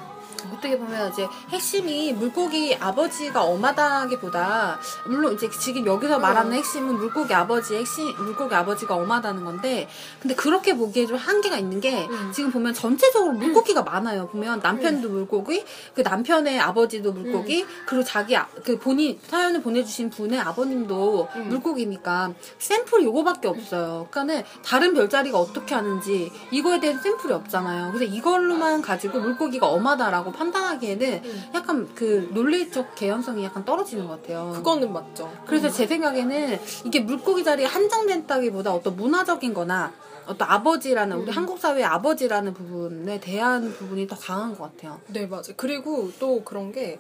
[0.52, 7.80] 어떻게 보면 이제 핵심이 물고기 아버지가 엄하다기보다 물론 이제 지금 여기서 말하는 핵심은 물고기 아버지의
[7.80, 9.88] 핵심 물고기 아버지가 엄하다는 건데
[10.21, 12.33] 근데 그렇게 보기에 좀 한계가 있는 게 음.
[12.35, 14.28] 지금 보면 전체적으로 물고기가 많아요.
[14.28, 15.64] 보면 남편도 물고기
[15.95, 21.49] 그 남편의 아버지도 물고기 그리고 자기 아- 그 본인 사연을 보내주신 분의 아버님도 음.
[21.49, 24.09] 물고기니까 샘플이 요거밖에 없어요.
[24.11, 27.92] 그러니까는 다른 별자리가 어떻게 하는지 이거에 대한 샘플이 없잖아요.
[27.92, 31.51] 그래서 이걸로만 가지고 물고기가 엄하다라고 판단하기에는 음.
[31.55, 34.53] 약간 그 논리적 개연성이 약간 떨어지는 것 같아요.
[34.55, 35.31] 그거는 맞죠.
[35.47, 39.93] 그래서 제 생각에는 이게 물고기 자리에 한정된다기보다 어떤 문화적인 거나
[40.27, 41.37] 어떤 아버지라는 우리 음.
[41.37, 45.00] 한국 사회의 아버지라는 부분에 대한 부분이 더 강한 것 같아요.
[45.09, 45.53] 네, 맞아요.
[45.57, 46.99] 그리고 또 그런 게,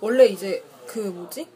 [0.00, 1.46] 원래 이제, 그 뭐지?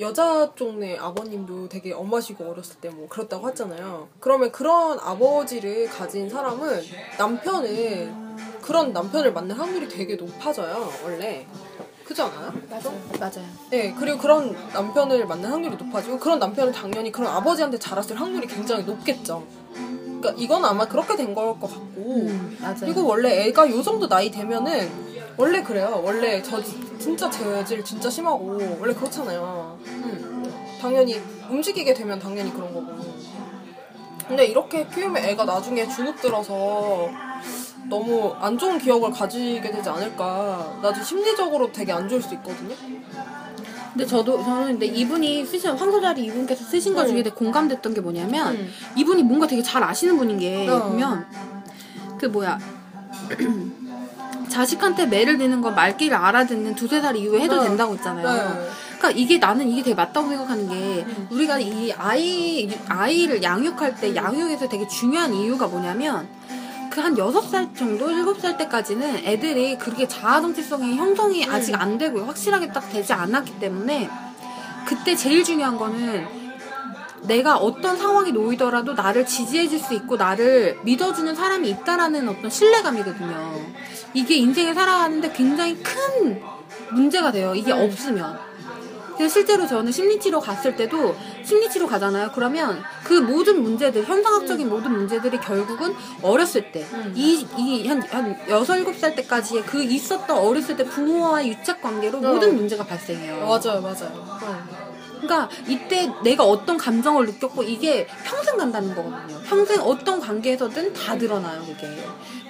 [0.00, 4.08] 여자 쪽의 아버님도 되게 엄하시고 어렸을 때 뭐 그렇다고 했잖아요.
[4.20, 6.82] 그러면 그런 아버지를 가진 사람은
[7.18, 8.27] 남편을,
[8.60, 11.46] 그런 남편을 만날 확률이 되게 높아져요, 원래.
[12.04, 12.52] 그지 않아요?
[12.70, 13.00] 맞아요.
[13.20, 13.44] 맞아요.
[13.70, 18.84] 네, 그리고 그런 남편을 만날 확률이 높아지고, 그런 남편은 당연히 그런 아버지한테 자랐을 확률이 굉장히
[18.84, 19.44] 높겠죠.
[19.74, 22.76] 그러니까 이건 아마 그렇게 된 걸 것 같고, 음, 맞아요.
[22.80, 24.90] 그리고 원래 애가 요 정도 나이 되면은
[25.36, 26.00] 원래 그래요.
[26.04, 26.60] 원래 저
[26.98, 29.78] 진짜 재질 진짜 심하고 원래 그렇잖아요.
[29.86, 30.78] 음.
[30.80, 32.86] 당연히 움직이게 되면 당연히 그런 거고.
[34.26, 37.08] 근데 이렇게 키우면 애가 나중에 주눅 들어서
[37.88, 40.78] 너무 안 좋은 기억을 가지게 되지 않을까.
[40.82, 42.74] 나중에 심리적으로 되게 안 좋을 수 있거든요.
[43.92, 48.54] 근데 저도 저는 근데 이분이 쓰신 황소자리 이분께서 쓰신 것 중에 되게 공감됐던 게 뭐냐면
[48.54, 48.72] 음.
[48.96, 50.84] 이분이 뭔가 되게 잘 아시는 분인 게 어.
[50.84, 51.26] 보면
[52.18, 52.58] 그 뭐야
[54.48, 57.64] 자식한테 매를 드는 건 말귀를 알아듣는 두세 살 이후에 해도 어.
[57.64, 58.26] 된다고 했잖아요.
[58.26, 58.68] 네.
[58.98, 64.68] 그러니까 이게 나는 이게 되게 맞다고 생각하는 게 우리가 이 아이 아이를 양육할 때 양육에서
[64.68, 66.28] 되게 중요한 이유가 뭐냐면
[66.90, 72.24] 그한 여섯 살 정도 일곱 살 때까지는 애들이 그렇게 자아 정체성이 형성이 아직 안 되고
[72.24, 74.08] 확실하게 딱 되지 않았기 때문에
[74.86, 76.26] 그때 제일 중요한 거는
[77.22, 83.60] 내가 어떤 상황에 놓이더라도 나를 지지해줄 수 있고 나를 믿어주는 사람이 있다라는 어떤 신뢰감이거든요.
[84.14, 86.40] 이게 인생을 살아가는데 굉장히 큰
[86.92, 87.54] 문제가 돼요.
[87.54, 87.84] 이게 음.
[87.84, 88.47] 없으면.
[89.18, 92.30] 그래서 실제로 저는 심리치료 갔을 때도 심리치료 가잖아요.
[92.32, 97.12] 그러면 그 모든 문제들, 현상학적인 모든 문제들이 결국은 어렸을 때, 음.
[97.16, 102.18] 이, 이, 한, 한 여섯, 일곱 살 때까지의 그 있었던 어렸을 때 부모와의 유착 관계로
[102.18, 102.20] 어.
[102.20, 103.40] 모든 문제가 발생해요.
[103.40, 104.87] 맞아요, 맞아요.
[105.20, 109.40] 그러니까 이때 내가 어떤 감정을 느꼈고 이게 평생 간다는 거거든요.
[109.42, 111.88] 평생 어떤 관계에서든 다 드러나요, 그게.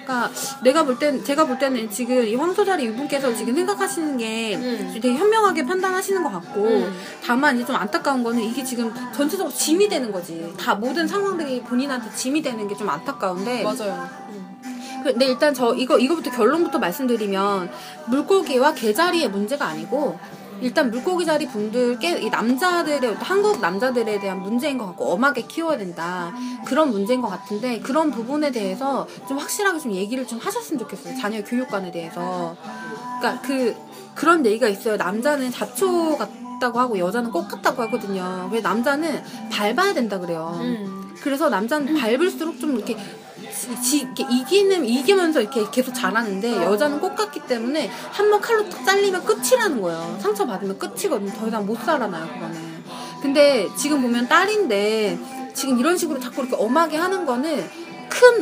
[0.05, 0.31] 그러니까
[0.63, 4.89] 내가 볼 땐, 제가 볼 때는 지금 이 황소자리 이분께서 지금 생각하시는 게 음.
[4.93, 6.99] 되게 현명하게 판단하시는 것 같고 음.
[7.23, 10.51] 다만 이제 좀 안타까운 거는 이게 지금 전체적으로 짐이 되는 거지.
[10.59, 14.07] 다 모든 상황들이 본인한테 짐이 되는 게 좀 안타까운데 맞아요.
[15.03, 17.69] 근데 일단 저 이거 이거부터 결론부터 말씀드리면
[18.07, 20.17] 물고기와 개자리의 문제가 아니고
[20.61, 26.33] 일단 물고기 자리 분들께 이 남자들의 한국 남자들에 대한 문제인 것 같고 엄하게 키워야 된다.
[26.65, 31.17] 그런 문제인 것 같은데 그런 부분에 대해서 좀 확실하게 좀 얘기를 좀 하셨으면 좋겠어요.
[31.17, 32.55] 자녀 교육관에 대해서.
[33.19, 33.75] 그러니까 그
[34.15, 34.97] 그런 얘기가 있어요.
[34.97, 38.49] 남자는 자초 같다고 하고 여자는 꽃 같다고 하거든요.
[38.51, 40.57] 왜 남자는 밟아야 된다 그래요.
[40.61, 41.15] 음.
[41.21, 42.97] 그래서 남자는 밟을수록 좀 이렇게
[43.51, 48.85] 지, 지- 이기는 이기면서 이렇게 계속 자라는데 여자는 꽃 같기 때문에 한 번 칼로 탁
[48.85, 50.17] 잘리면 끝이라는 거예요.
[50.21, 51.31] 상처 받으면 끝이거든요.
[51.33, 52.83] 더 이상 못 살아나요 그거는.
[53.21, 55.17] 근데 지금 보면 딸인데
[55.53, 57.69] 지금 이런 식으로 자꾸 이렇게 엄하게 하는 거는
[58.09, 58.39] 큰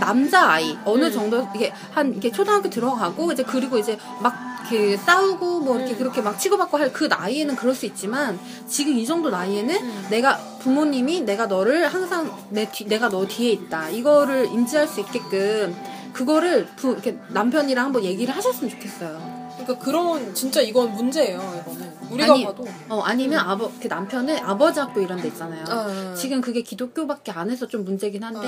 [0.00, 4.34] 남자 아이 어느 정도 이게 한 이게 초등학교 들어가고 이제 그리고 이제 막
[4.70, 9.04] 이렇게 싸우고 뭐 이렇게 그렇게 막 치고받고 할 그 나이에는 그럴 수 있지만 지금 이
[9.04, 14.88] 정도 나이에는 내가 부모님이 내가 너를 항상 내 뒤, 내가 너 뒤에 있다 이거를 인지할
[14.88, 15.76] 수 있게끔
[16.12, 19.50] 그거를 부, 이렇게 남편이랑 한번 얘기를 하셨으면 좋겠어요.
[19.58, 21.62] 그러니까 그런 진짜 이건 문제예요.
[21.62, 25.64] 이거는 우리가 아니, 봐도 어 아니면 아버 그 남편은 아버지 학교 이런 데 있잖아요.
[25.68, 26.14] 어.
[26.14, 28.46] 지금 그게 기독교밖에 안 해서 좀 문제긴 한데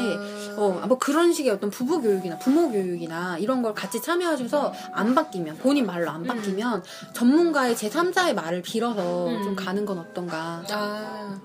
[0.56, 0.80] 어.
[0.82, 5.86] 어뭐 그런 식의 어떤 부부 교육이나 부모 교육이나 이런 걸 같이 참여해줘서 안 바뀌면 본인
[5.86, 9.42] 말로 안 바뀌면 전문가의 제 3자의 말을 빌어서 음.
[9.42, 10.62] 좀 가는 건 어떤가.
[10.70, 11.40] 아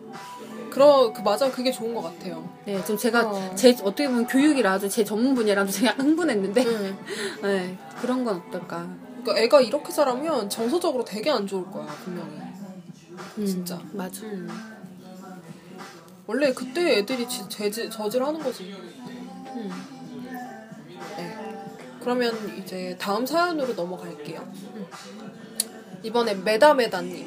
[0.74, 2.50] 그러 그 맞아 그게 좋은 것 같아요.
[2.66, 3.56] 네, 좀 제가 어.
[3.56, 6.98] 제 어떻게 보면 교육이라도 제 전문 분야라도 제가 흥분했는데 응.
[7.44, 8.88] 네, 그런 건 어떨까.
[9.24, 12.30] 그러니까 애가 이렇게 자라면 정서적으로 되게 안 좋을 거야 분명히.
[13.38, 13.80] 음, 진짜.
[13.94, 14.22] 맞아.
[16.28, 18.74] 원래 그때 애들이 지- 재질 저질하는 거지.
[21.18, 21.38] 네.
[22.02, 24.46] 그러면 이제 다음 사연으로 넘어갈게요.
[26.02, 27.26] 이번에 메다메다님이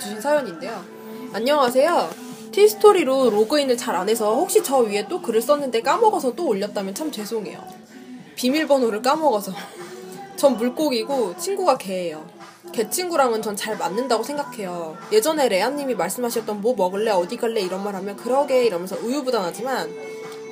[0.00, 0.84] 주신 사연인데요.
[1.32, 2.10] 안녕하세요.
[2.52, 7.12] 티스토리로 로그인을 잘 안 해서 혹시 저 위에 또 글을 썼는데 까먹어서 또 올렸다면 참
[7.12, 7.62] 죄송해요.
[8.36, 9.52] 비밀번호를 까먹어서.
[10.36, 12.26] 전 물고기고 친구가 개예요.
[12.72, 14.96] 개 친구랑은 전 잘 맞는다고 생각해요.
[15.12, 19.90] 예전에 레아님이 말씀하셨던 뭐 먹을래 어디 갈래 이런 말 하면 그러게 이러면서 우유부단하지만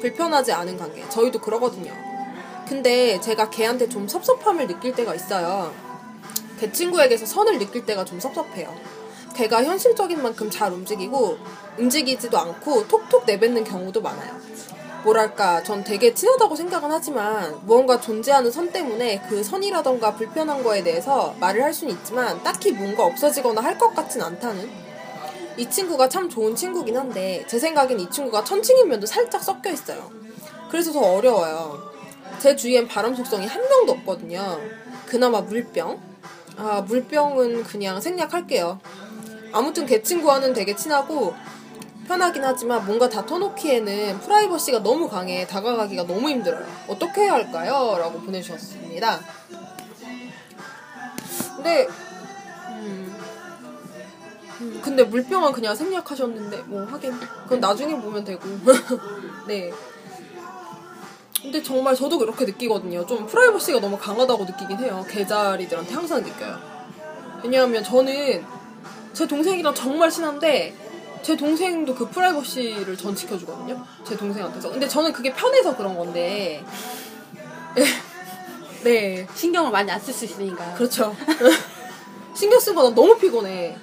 [0.00, 1.06] 불편하지 않은 관계.
[1.08, 1.92] 저희도 그러거든요.
[2.68, 5.74] 근데 제가 걔한테 좀 섭섭함을 느낄 때가 있어요.
[6.58, 8.74] 개 친구에게서 선을 느낄 때가 좀 섭섭해요.
[9.34, 11.36] 걔가 현실적인 만큼 잘 움직이고
[11.78, 14.32] 움직이지도 않고 톡톡 내뱉는 경우도 많아요.
[15.04, 21.34] 뭐랄까, 전 되게 친하다고 생각은 하지만 무언가 존재하는 선 때문에 그 선이라던가 불편한 거에 대해서
[21.40, 24.70] 말을 할 수는 있지만 딱히 뭔가 없어지거나 할 것 같진 않다는?
[25.56, 30.10] 이 친구가 참 좋은 친구긴 한데 제 생각엔 이 친구가 천칭인 면도 살짝 섞여 있어요.
[30.70, 31.92] 그래서 더 어려워요.
[32.38, 34.60] 제 주위엔 바람 속성이 한 명도 없거든요.
[35.06, 36.00] 그나마 물병?
[36.56, 38.78] 아, 물병은 그냥 생략할게요.
[39.52, 41.34] 아무튼 걔 친구와는 되게 친하고
[42.06, 46.66] 편하긴 하지만 뭔가 다 터놓기에는 프라이버시가 너무 강해 다가가기가 너무 힘들어요.
[46.88, 47.96] 어떻게 해야 할까요?
[47.98, 49.20] 라고 보내주셨습니다.
[51.56, 51.86] 근데
[52.68, 53.16] 음,
[54.60, 58.42] 음, 근데 물병은 그냥 생략하셨는데 뭐 하긴 그건 나중에 보면 되고
[59.48, 59.72] 네.
[61.40, 63.04] 근데 정말 저도 그렇게 느끼거든요.
[63.06, 65.04] 좀 프라이버시가 너무 강하다고 느끼긴 해요.
[65.08, 66.58] 개자리들한테 항상 느껴요.
[67.42, 68.44] 왜냐하면 저는
[69.12, 70.74] 제 동생이랑 정말 친한데
[71.24, 73.82] 제 동생도 그 프라이버시를 전 지켜주거든요.
[74.06, 74.70] 제 동생한테서.
[74.70, 76.62] 근데 저는 그게 편해서 그런 건데.
[78.84, 79.26] 네.
[79.34, 80.74] 신경을 많이 안 쓸 수 있으니까.
[80.74, 81.16] 그렇죠.
[82.36, 83.74] 신경 쓴 거나 너무 피곤해.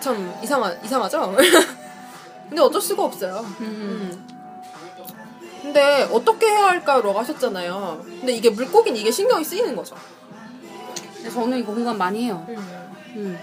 [0.00, 1.36] 참 이상하 이상하죠?
[2.48, 3.44] 근데 어쩔 수가 없어요.
[3.60, 4.26] 음.
[5.60, 8.00] 근데 어떻게 해야 할까라고 하셨잖아요.
[8.02, 9.94] 근데 이게 물고기는 이게 신경이 쓰이는 거죠.
[11.30, 12.46] 저는 이거 공감 많이 해요.
[12.48, 13.38] 음.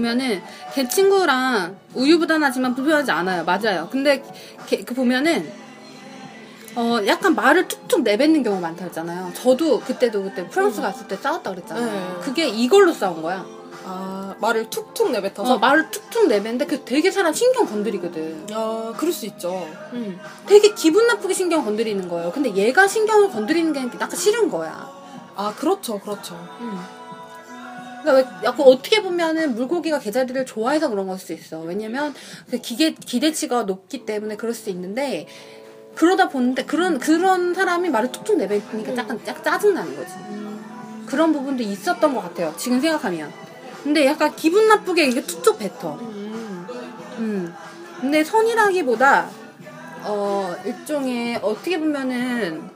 [0.00, 0.42] 보면은
[0.74, 3.44] 걔 친구랑 우유부단하지만 불편하지 않아요.
[3.44, 3.88] 맞아요.
[3.90, 4.22] 근데
[4.66, 5.50] 걔, 그 보면은
[6.76, 9.32] 어 약간 말을 툭툭 내뱉는 경우가 많다 했잖아요.
[9.34, 11.86] 저도 그때도 그때 프랑스 갔을 때 싸웠다 그랬잖아요.
[11.86, 12.20] 네.
[12.20, 13.46] 그게 이걸로 싸운 거야.
[13.86, 15.54] 아 말을 툭툭 내뱉어서.
[15.54, 18.48] 어, 말을 툭툭 내뱉는데 그 되게 사람 신경 건드리거든.
[18.52, 19.66] 아 그럴 수 있죠.
[19.94, 20.20] 음.
[20.46, 22.30] 되게 기분 나쁘게 신경 건드리는 거예요.
[22.32, 24.90] 근데 얘가 신경을 건드리는 게 약간 싫은 거야.
[25.34, 26.34] 아 그렇죠, 그렇죠.
[28.06, 31.60] 그러니까 왜- 어떻게 보면은 물고기가 개자리를 좋아해서 그런 걸수 있어.
[31.60, 32.14] 왜냐면
[32.48, 35.26] 그 기계 기대치가 높기 때문에 그럴 수 있는데
[35.96, 40.12] 그러다 보는데 그런 그런 사람이 말을 툭툭 내뱉으니까 약간 약 짜증 나는 거지.
[41.06, 42.54] 그런 부분도 있었던 것 같아요.
[42.56, 43.32] 지금 생각하면.
[43.82, 45.94] 근데 약간 기분 나쁘게 이게 툭툭 뱉어.
[46.00, 46.66] 음.
[47.18, 47.54] 음.
[48.00, 49.28] 근데 선이라기보다
[50.04, 52.68] 어 일종의 어떻게 보면은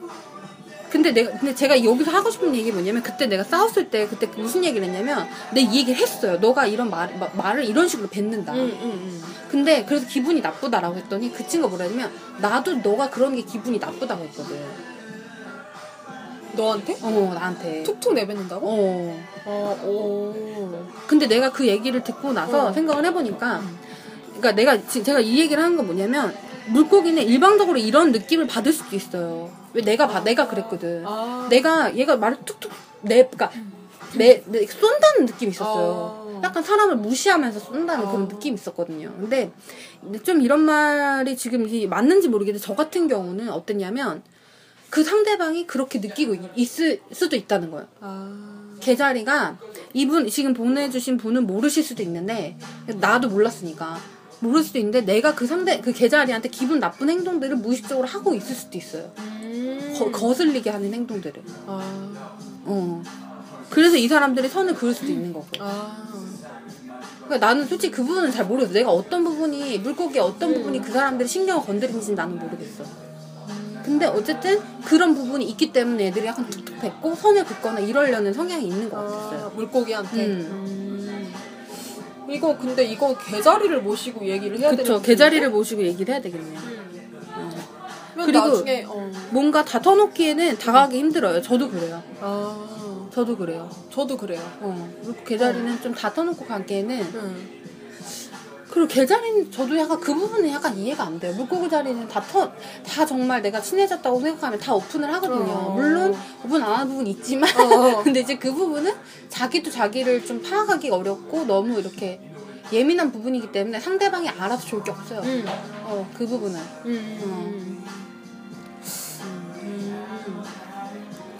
[0.90, 4.64] 근데 내가 근데 제가 여기서 하고 싶은 얘기 뭐냐면 그때 내가 싸웠을 때 그때 무슨
[4.64, 6.36] 얘기를 했냐면 내 이 얘기를 했어요.
[6.40, 8.52] 너가 이런 말 마- 말을 이런 식으로 뱉는다.
[8.54, 13.42] 음, 음, 근데 그래서 기분이 나쁘다라고 했더니 그 친구가 뭐라 하냐면 나도 너가 그런 게
[13.42, 14.56] 기분이 나쁘다고 했거든.
[14.56, 14.90] 음.
[16.56, 16.96] 너한테?
[17.02, 17.82] 어 나한테.
[17.84, 18.66] 툭툭 내뱉는다고?
[18.68, 19.22] 어.
[19.44, 20.86] 어, 오.
[21.06, 22.72] 근데 내가 그 얘기를 듣고 나서 어.
[22.72, 23.62] 생각을 해보니까,
[24.30, 26.34] 그러니까 내가 지금 제가 이 얘기를 하는 건 뭐냐면
[26.66, 29.50] 물고기는 일방적으로 이런 느낌을 받을 수도 있어요.
[29.72, 31.04] 왜 내가 봐, 내가 그랬거든.
[31.06, 31.46] 아.
[31.50, 33.50] 내가 얘가 말을 툭툭 내, 그러니까
[34.16, 36.26] 내, 내 쏜다는 느낌이 있었어요.
[36.26, 36.40] 아.
[36.42, 38.10] 약간 사람을 무시하면서 쓴다는 어.
[38.10, 39.12] 그런 느낌이 있었거든요.
[39.20, 39.50] 근데
[40.24, 44.22] 좀 이런 말이 지금 이게 맞는지 모르겠는데 저 같은 경우는 어땠냐면
[44.88, 47.86] 그 상대방이 그렇게 느끼고 있- 있을 수도 있다는 거예요.
[48.00, 48.74] 아.
[48.80, 49.58] 개자리가
[49.92, 52.56] 이분 지금 보내주신 분은 모르실 수도 있는데
[52.86, 53.98] 나도 몰랐으니까
[54.40, 58.78] 모를 수도 있는데 내가 그 상대 그 개자리한테 기분 나쁜 행동들을 무의식적으로 하고 있을 수도
[58.78, 59.12] 있어요.
[60.06, 60.12] 음.
[60.12, 61.42] 거, 거슬리게 하는 행동들을.
[61.66, 62.30] 아.
[62.64, 63.02] 어.
[63.68, 65.46] 그래서 이 사람들이 선을 그을 수도 있는 거고.
[65.58, 66.08] 아.
[67.24, 68.72] 그러니까 나는 솔직히 그 부분은 잘 모르겠어.
[68.72, 72.84] 내가 어떤 부분이 물고기의 어떤 부분이 그 사람들이 신경을 건드리는지 나는 모르겠어.
[73.84, 78.98] 근데 어쨌든 그런 부분이 있기 때문에 애들이 약간 툭툭댔고 선을 긋거나 이러려는 성향이 있는 것
[78.98, 79.52] 아, 같았어요.
[79.56, 80.26] 물고기한테.
[80.26, 80.48] 음.
[80.50, 81.32] 음.
[82.28, 85.02] 이거 근데 이거 개자리를 모시고 얘기를 해야 되는 그쵸.
[85.02, 86.58] 개자리를 모시고 얘기를 해야 되겠네요.
[86.58, 86.89] 어.
[88.26, 89.10] 그리고 나중에 어.
[89.30, 91.42] 뭔가 다 터놓기에는 다가가기 힘들어요.
[91.42, 92.02] 저도 그래요.
[92.20, 93.08] 아.
[93.12, 93.68] 저도 그래요.
[93.90, 94.40] 저도 그래요.
[94.60, 94.88] 어.
[95.02, 97.60] 그리고 개자리는 좀다 터놓고 가기에는 음.
[98.70, 101.34] 그리고 개자리는 저도 약간 그 부분은 약간 이해가 안 돼요.
[101.34, 102.52] 물고기 자리는 다 터,
[102.86, 105.52] 다 정말 내가 친해졌다고 생각하면 다 오픈을 하거든요.
[105.52, 105.74] 어.
[105.74, 108.00] 물론 오픈 안 하는 부분이 있지만, 어.
[108.04, 108.92] 근데 이제 그 부분은
[109.28, 112.20] 자기도 자기를 좀 파악하기 어렵고 너무 이렇게
[112.72, 115.20] 예민한 부분이기 때문에 상대방이 알아서 좋을 게 없어요.
[115.20, 115.44] 음.
[115.84, 116.60] 어, 그 부분은.
[116.86, 117.84] 음.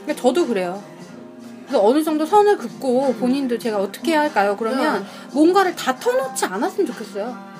[0.01, 0.83] 근데 저도 그래요.
[1.67, 4.57] 그래서 어느 정도 선을 긋고 본인도 제가 어떻게 해야 할까요?
[4.59, 7.51] 그러면 뭔가를 다 터놓지 않았으면 좋겠어요.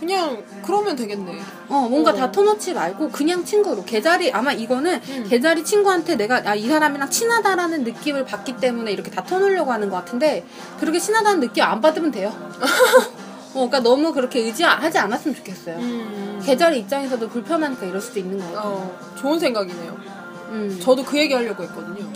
[0.00, 1.38] 그냥 그러면 되겠네.
[1.68, 2.14] 어, 뭔가 어.
[2.14, 5.26] 다 터놓지 말고 그냥 친구로 개자리 아마 이거는 음.
[5.28, 9.96] 개자리 친구한테 내가 아, 이 사람이랑 친하다라는 느낌을 받기 때문에 이렇게 다 터놓으려고 하는 것
[9.96, 10.44] 같은데
[10.80, 12.34] 그렇게 친하다는 느낌 안 받으면 돼요.
[13.54, 15.76] 어, 그러니까 너무 그렇게 의지하지 않았으면 좋겠어요.
[15.76, 16.42] 음.
[16.44, 18.58] 개자리 입장에서도 불편하니까 이럴 수도 있는 거예요.
[18.58, 20.21] 어, 좋은 생각이네요.
[20.52, 20.78] 음.
[20.80, 22.12] 저도 그 얘기 하려고 했거든요.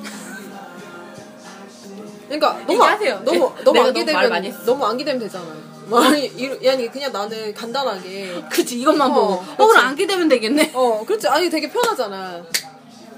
[2.29, 3.15] 그러니까 너무 얘기하세요.
[3.17, 4.65] 안- 너무 네, 너무 내가 안기 너무 말 많이 되면 했어.
[4.73, 5.67] 너무 안기 되면 되잖아요.
[5.93, 9.67] 아니 이- 아니 그냥 나는 간단하게 그치 이것만 어, 보고 어.
[9.69, 10.73] 그럼 안게 되면 되겠네.
[10.75, 11.29] 어, 그렇지.
[11.29, 12.43] 아니, 되게 편하잖아.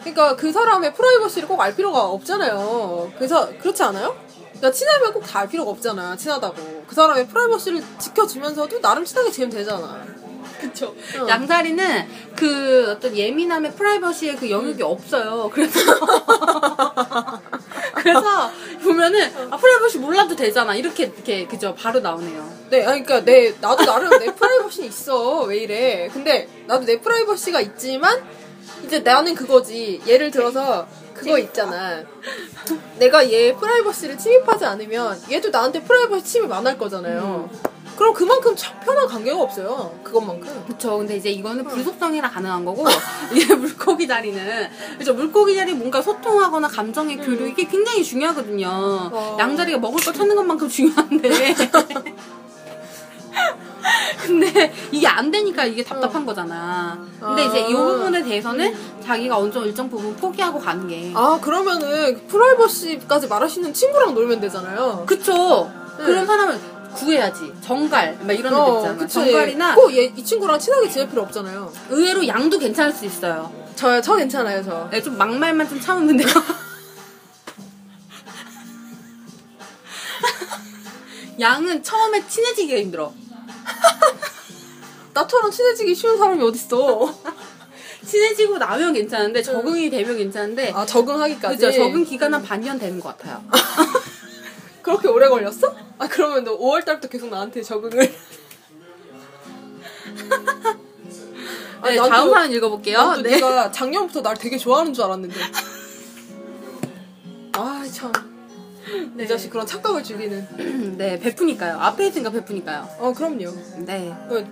[0.01, 3.13] 그러니까 그 사람의 프라이버시를 꼭 알 필요가 없잖아요.
[3.17, 4.15] 그래서, 그렇지 않아요?
[4.59, 6.15] 그러니까 친하면 꼭 다 알 필요가 없잖아.
[6.17, 6.85] 친하다고.
[6.87, 10.05] 그 사람의 프라이버시를 지켜주면서도 나름 친하게 지내면 되잖아.
[10.61, 10.95] 그쵸.
[11.21, 11.29] 어.
[11.29, 15.51] 양자리는 그 어떤 예민함의 프라이버시의 그 영역이 없어요.
[15.53, 15.79] 그래서
[17.95, 18.51] 그래서
[18.83, 20.75] 보면은 아 프라이버시 몰라도 되잖아.
[20.75, 22.59] 이렇게 이렇게 그죠 바로 나오네요.
[22.71, 25.43] 네, 아니, 그러니까 내, 나도 나름 내 프라이버시 있어.
[25.45, 26.09] 왜 이래.
[26.13, 28.23] 근데 나도 내 프라이버시가 있지만,
[28.85, 30.03] 이제 나는 그거지.
[30.07, 32.03] 예를 들어서, 그거 있잖아.
[32.99, 37.49] 내가 얘 프라이버시를 침입하지 않으면, 얘도 나한테 프라이버시 침입 안 할 거잖아요.
[37.99, 39.93] 그럼 그만큼 참 편한 관계가 없어요.
[40.05, 40.65] 그것만큼.
[40.69, 40.99] 그쵸.
[40.99, 42.85] 근데 이제 이거는 불속성이라 가능한 거고,
[43.35, 45.15] 이제 물고기 자리는, 그죠.
[45.15, 48.69] 물고기 자리 뭔가 소통하거나 감정의 교류, 이게 굉장히 중요하거든요.
[48.71, 49.37] 어.
[49.41, 51.29] 양자리가 먹을 거 찾는 것만큼 중요한데.
[54.25, 57.05] 근데 이게 안 되니까 이게 답답한 거잖아.
[57.19, 57.77] 근데 이제 이 아.
[57.77, 61.11] 부분에 대해서는 자기가 어느 정도 일정 부분 포기하고 가는 게.
[61.17, 65.03] 아, 그러면은 프라이버시까지 있는 친구랑 놀면 되잖아요.
[65.05, 65.69] 그쵸.
[65.99, 66.05] 네.
[66.05, 67.53] 그런 사람을 구해야지.
[67.63, 68.97] 정갈, 막 이런 데 있잖아.
[68.97, 69.15] 그치.
[69.15, 71.73] 정갈이나 꼭 이 친구랑 친하게 지낼 필요 없잖아요.
[71.91, 73.53] 의외로 양도 괜찮을 수 있어요.
[73.77, 74.89] 저, 저 괜찮아요, 저.
[74.91, 76.29] 네, 좀 막말만 좀 참으면 돼요.
[81.41, 83.13] 양은 처음에 친해지기가 힘들어.
[85.15, 87.15] 나처럼 친해지기 쉬운 사람이 어딨어.
[88.05, 91.57] 친해지고 나면 괜찮은데 적응이 되면 괜찮은데 아, 적응하기까지.
[91.57, 93.43] 그죠 적응 기간 한 반년 되는 것 같아요.
[94.89, 95.75] 그렇게 오래 걸렸어?
[95.99, 98.01] 아, 그러면 너 5월 달부터 계속 나한테 적응을.
[101.83, 103.17] 아, 네, 나도- 다음 사연 읽어볼게요.
[103.23, 103.33] 네.
[103.33, 105.37] 네가 작년부터 날 되게 좋아하는 줄 알았는데.
[107.53, 108.11] 아, 참.
[109.21, 110.49] 이 자식 그런 착각을 주기는.
[110.97, 111.79] 네, 베푸니까요.
[111.79, 112.89] 앞에 있으니까 베푸니까요.
[112.99, 113.53] 어, 그럼요.
[113.85, 114.09] 네.
[114.11, 114.45] 어,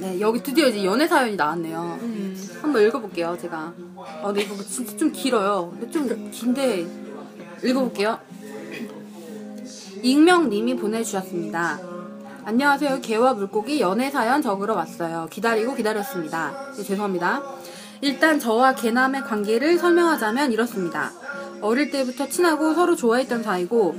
[0.00, 1.98] 네, 여기 드디어 이제 연애 사연이 나왔네요.
[2.02, 2.50] 음.
[2.60, 3.72] 한번 읽어볼게요, 제가.
[3.96, 5.70] 아, 근데 이거 진짜 좀 길어요.
[5.78, 6.86] 근데 좀 긴데,
[7.62, 8.18] 읽어볼게요.
[10.02, 11.78] 익명님이 보내주셨습니다.
[12.44, 13.00] 안녕하세요.
[13.02, 15.28] 개와 물고기 연애 사연 적으러 왔어요.
[15.30, 16.72] 기다리고 기다렸습니다.
[16.76, 17.42] 네, 죄송합니다.
[18.00, 21.12] 일단 저와 개남의 관계를 설명하자면 이렇습니다.
[21.60, 23.96] 어릴 때부터 친하고 서로 좋아했던 사이고,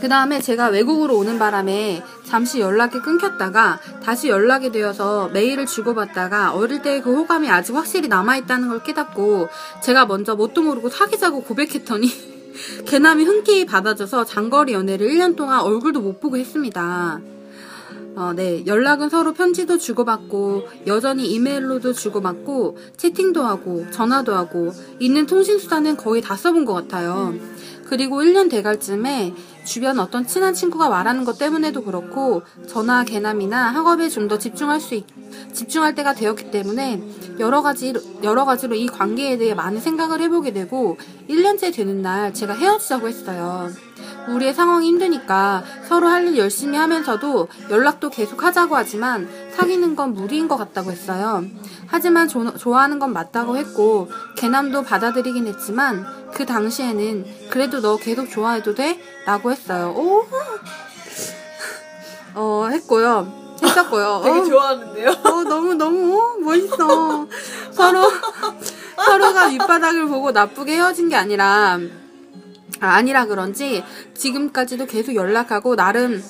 [0.00, 6.80] 그 다음에 제가 외국으로 오는 바람에 잠시 연락이 끊겼다가 다시 연락이 되어서 메일을 주고받다가 어릴
[6.82, 9.48] 때 그 호감이 아직 확실히 남아있다는 걸 깨닫고
[9.82, 12.08] 제가 먼저 뭣도 모르고 사귀자고 고백했더니
[12.86, 17.20] 개남이 흔쾌히 받아줘서 장거리 연애를 1년 동안 얼굴도 못 보고 했습니다.
[18.14, 18.66] 어, 네.
[18.66, 26.36] 연락은 서로 편지도 주고받고, 여전히 이메일로도 주고받고, 채팅도 하고, 전화도 하고, 있는 통신수단은 거의 다
[26.36, 27.34] 써본 것 같아요.
[27.86, 34.08] 그리고 1년 돼갈 쯤에 주변 어떤 친한 친구가 말하는 것 때문에도 그렇고, 저나 개남이나 학업에
[34.08, 35.04] 좀 더 집중할 수 있,
[35.52, 37.02] 집중할 때가 되었기 때문에,
[37.38, 40.96] 여러 가지, 여러 가지로 이 관계에 대해 많은 생각을 해보게 되고,
[41.28, 43.70] 1년째 되는 날 제가 헤어지자고 했어요.
[44.28, 50.46] 우리의 상황이 힘드니까 서로 할 일 열심히 하면서도 연락도 계속 하자고 하지만 사귀는 건 무리인
[50.46, 51.44] 것 같다고 했어요.
[51.88, 58.76] 하지만 조, 좋아하는 건 맞다고 했고 개남도 받아들이긴 했지만 그 당시에는 그래도 너 계속 좋아해도
[58.76, 59.00] 돼?
[59.26, 59.92] 라고 했어요.
[59.96, 60.24] 오!
[62.34, 63.56] 어, 했고요.
[63.62, 64.20] 했었고요.
[64.24, 65.10] 되게 어, 좋아하는데요.
[65.10, 67.26] 어, 너무, 너무, 어, 멋있어.
[67.72, 68.02] 서로,
[69.04, 71.78] 서로가 밑바닥을 보고 나쁘게 헤어진 게 아니라,
[72.82, 76.20] 아, 아니라 그런지, 지금까지도 계속 연락하고, 나름,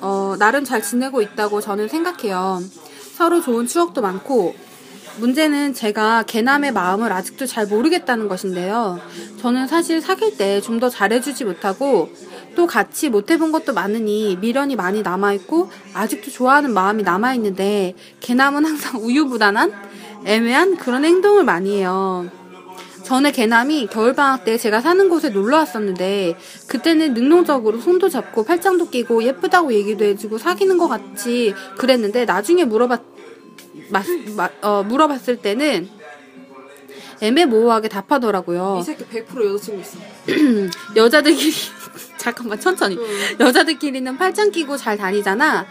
[0.00, 2.60] 어, 나름 잘 지내고 있다고 저는 생각해요.
[3.16, 4.56] 서로 좋은 추억도 많고,
[5.20, 8.98] 문제는 제가 개남의 마음을 아직도 잘 모르겠다는 것인데요.
[9.40, 12.10] 저는 사실 사귈 때 좀 더 잘해주지 못하고
[12.56, 19.72] 또 같이 못해본 것도 많으니 미련이 많이 남아있고 아직도 좋아하는 마음이 남아있는데 개남은 항상 우유부단한
[20.24, 22.30] 애매한 그런 행동을 많이 해요.
[23.10, 26.36] 전에 개남이 겨울방학 때 제가 사는 곳에 놀러 왔었는데
[26.68, 33.02] 그때는 능동적으로 손도 잡고 팔짱도 끼고 예쁘다고 얘기도 해주고 사귀는 것 같이 그랬는데 나중에 물어봤
[33.88, 34.04] 마,
[34.36, 35.88] 마, 어, 물어봤을 때는
[37.20, 38.78] 애매모호하게 답하더라고요.
[38.80, 39.98] 이 새끼 100% 여자친구 있어.
[40.94, 41.52] 여자들끼리
[42.16, 43.40] 잠깐만 천천히 응.
[43.40, 45.66] 여자들끼리는 팔짱 끼고 잘 다니잖아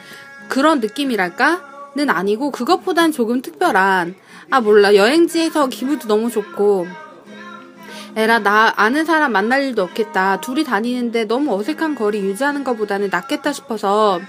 [0.50, 4.16] 그런 느낌이랄까는 아니고 그것보단 조금 특별한
[4.50, 7.09] 아 몰라 여행지에서 기분도 너무 좋고
[8.20, 13.54] 에라 나 아는 사람 만날 일도 없겠다 둘이 다니는데 너무 어색한 거리 유지하는 것보다는 낫겠다
[13.54, 14.20] 싶어서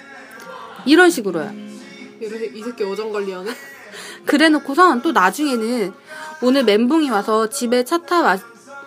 [0.87, 1.51] 이런 식으로요
[2.21, 3.51] 이래 이 새끼 어정 관리하네.
[4.27, 5.93] 그래 놓고선 또 나중에는
[6.43, 8.39] 오늘 멘붕이 와서 집에 차 타, 마,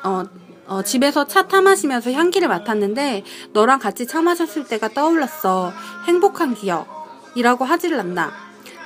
[0.06, 0.24] 어,
[0.68, 5.74] 어, 집에서 차 타 마시면서 향기를 맡았는데 너랑 같이 차 마셨을 때가 떠올랐어.
[6.08, 6.88] 행복한 기억
[7.36, 8.32] 이라고 하질 않나.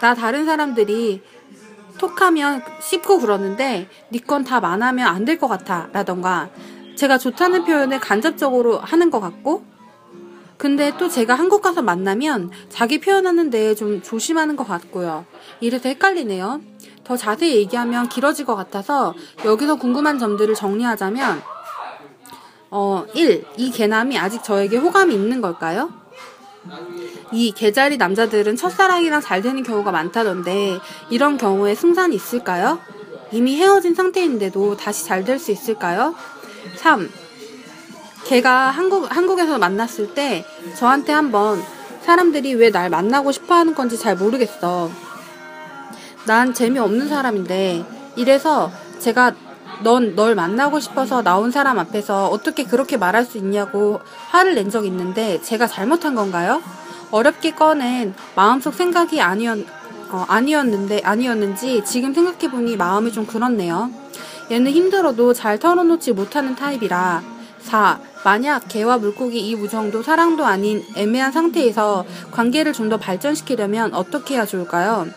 [0.01, 1.21] 나 다른 사람들이
[1.97, 5.87] 톡하면 씹고 그러는데 네건다 만하면 안 될 것 같아.
[5.93, 6.49] 라던가
[6.95, 9.63] 제가 좋다는 표현을 간접적으로 하는 것 같고
[10.57, 15.25] 근데 또 제가 한국 가서 만나면 자기 표현하는데 좀 조심하는 것 같고요.
[15.59, 16.61] 이래서 헷갈리네요.
[17.03, 19.13] 더 자세히 얘기하면 길어질 것 같아서
[19.45, 21.41] 여기서 궁금한 점들을 정리하자면
[22.71, 23.45] 어, 1.
[23.57, 25.89] 이 개남이 아직 저에게 호감이 있는 걸까요?
[27.31, 27.51] 2.
[27.51, 32.79] 개자리 남자들은 첫사랑이랑 잘 되는 경우가 많다던데 이런 경우에 승산이 있을까요?
[33.31, 36.15] 이미 헤어진 상태인데도 다시 잘 될 수 있을까요?
[36.77, 37.09] 3.
[38.27, 40.45] 걔가 한국, 한국에서 만났을 때
[40.77, 41.61] 저한테 한번
[42.01, 44.89] 사람들이 왜 날 만나고 싶어 하는 건지 잘 모르겠어.
[46.25, 47.85] 난 재미없는 사람인데
[48.15, 49.33] 이래서 제가
[49.83, 54.85] 넌 널 만나고 싶어서 나온 사람 앞에서 어떻게 그렇게 말할 수 있냐고 화를 낸 적
[54.85, 56.61] 있는데 제가 잘못한 건가요?
[57.11, 59.59] 어렵게 꺼낸 마음속 생각이 아니었,
[60.11, 63.89] 어, 아니었는데, 아니었는지 지금 생각해보니 마음이 좀 그렇네요.
[64.51, 67.21] 얘는 힘들어도 잘 털어놓지 못하는 타입이라.
[67.59, 67.99] 4.
[68.23, 74.45] 만약 개와 물고기 이 우정도 사랑도 아닌 애매한 상태에서 관계를 좀 더 발전시키려면 어떻게 해야
[74.45, 75.07] 좋을까요?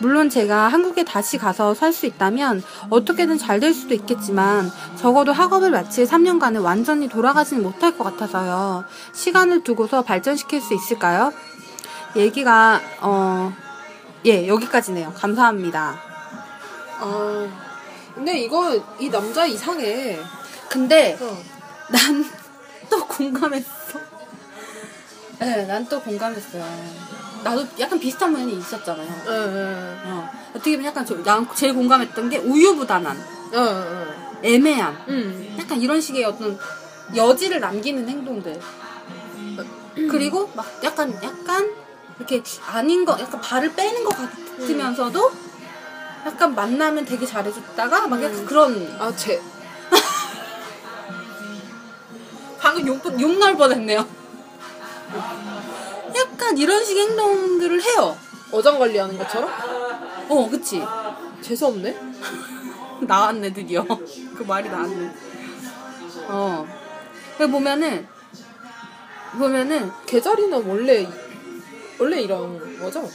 [0.00, 5.70] 물론 제가 한국에 다시 가서 살 수 있다면 어떻게든 잘 될 수도 있겠지만 적어도 학업을
[5.70, 8.84] 마칠 3년간은 완전히 돌아가지는 못할 것 같아서요.
[9.12, 11.32] 시간을 두고서 발전시킬 수 있을까요?
[12.16, 13.52] 얘기가 어,
[14.24, 15.12] 예, 여기까지네요.
[15.14, 16.00] 감사합니다.
[17.00, 17.48] 아
[18.14, 20.18] 근데 이거 이 남자 이상해.
[20.70, 21.36] 근데 어.
[21.90, 23.98] 난또 공감했어.
[25.40, 26.64] 네, 난 또 공감했어요.
[27.42, 29.08] 나도 약간 비슷한 면이 있었잖아요.
[29.26, 33.16] 응, 응, 어, 어떻게 보면 약간 좀, 난 제일 공감했던 게 우유부단한,
[33.54, 34.06] 응, 응,
[34.42, 35.56] 애매한, 응.
[35.58, 36.58] 약간 이런 식의 어떤
[37.14, 38.60] 여지를 남기는 행동들.
[40.08, 41.74] 그리고 막 약간, 약간
[42.18, 45.32] 이렇게 아닌 거, 약간 발을 빼는 것 같으면서도
[46.26, 48.46] 약간 만나면 되게 잘해줬다가 막 약간 음.
[48.46, 49.40] 그런 아, 쟤.
[52.60, 54.06] 방금 욕, 욕 나올 뻔했네요.
[56.50, 58.16] 약간 이런 식의 행동들을 해요.
[58.50, 59.48] 어장 관리하는 것처럼?
[60.28, 60.82] 어, 그치.
[61.40, 61.96] 재수없네?
[63.06, 63.84] 나왔네, 드디어.
[64.36, 65.14] 그 말이 나왔네.
[66.28, 66.66] 어.
[67.38, 68.06] 그 보면은,
[69.38, 71.08] 보면은, 개자리는 원래,
[72.00, 73.08] 원래 이런 거죠?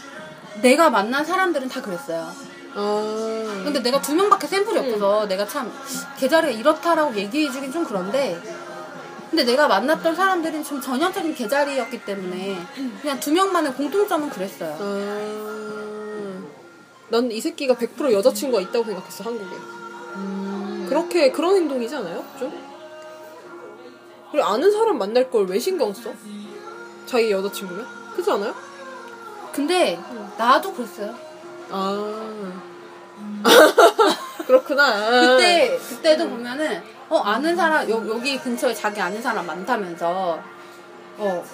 [0.62, 2.32] 내가 만난 사람들은 다 그랬어요.
[2.74, 3.62] 아.
[3.66, 5.72] 근데 내가 두 명밖에 샘플이 없어서 내가 참,
[6.18, 8.42] 계자리가 이렇다라고 얘기해주긴 좀 그런데,
[9.30, 12.58] 근데 내가 만났던 사람들은 좀 전형적인 개자리였기 때문에
[13.02, 14.78] 그냥 두 명만의 공통점은 그랬어요.
[14.80, 16.44] 아,
[17.10, 19.56] 난이 새끼가 100% 여자친구가 있다고 생각했어 한국에.
[20.88, 22.24] 그렇게 그런 행동이지 않아요?
[22.40, 22.54] 좀?
[24.32, 26.12] 그리고 아는 사람 만날 걸 왜 신경 써?
[27.06, 27.86] 자기 여자친구면?
[28.14, 28.54] 그렇지 않아요?
[29.52, 30.00] 근데
[30.38, 31.16] 나도 그랬어요.
[31.72, 32.32] 아
[34.46, 35.10] 그렇구나.
[35.22, 40.40] 그때 그때도 보면은 어 아는 사람 여, 여기 근처에 자기 아는 사람 많다면서
[41.18, 41.46] 어,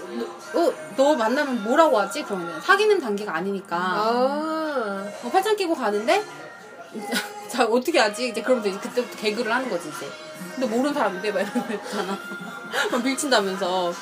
[0.53, 2.23] 너, 어, 너 만나면 뭐라고 하지?
[2.23, 6.23] 그러면 사귀는 단계가 아니니까 아 어, 팔짱 끼고 가는데
[7.49, 8.29] 자 어떻게 하지?
[8.29, 10.07] 이제 그러면서 이제 그때부터 개그를 하는 거지 이제.
[10.55, 12.17] 근데 모르는 사람인데 막 있잖아.
[12.91, 13.93] 막 밀친다면서.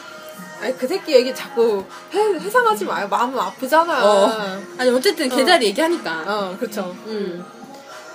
[0.62, 3.08] 아니 그 새끼 얘기 자꾸 해, 해상하지 마요.
[3.08, 4.06] 마음은 아프잖아.
[4.06, 4.62] 어.
[4.78, 6.24] 아니 어쨌든 개자리 얘기하니까.
[6.28, 6.96] 어, 그렇죠.
[7.06, 7.46] 음.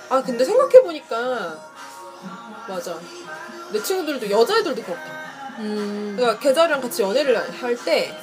[0.09, 1.57] 아 근데 생각해 보니까
[2.67, 2.97] 맞아.
[3.75, 5.03] 내 친구들도 여자애들도 그렇다.
[5.59, 6.13] 음.
[6.17, 8.17] 그러니까 계좌랑 같이 연애를 할 때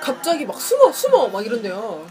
[0.00, 2.04] 갑자기 막 숨어 숨어 막 이런대요.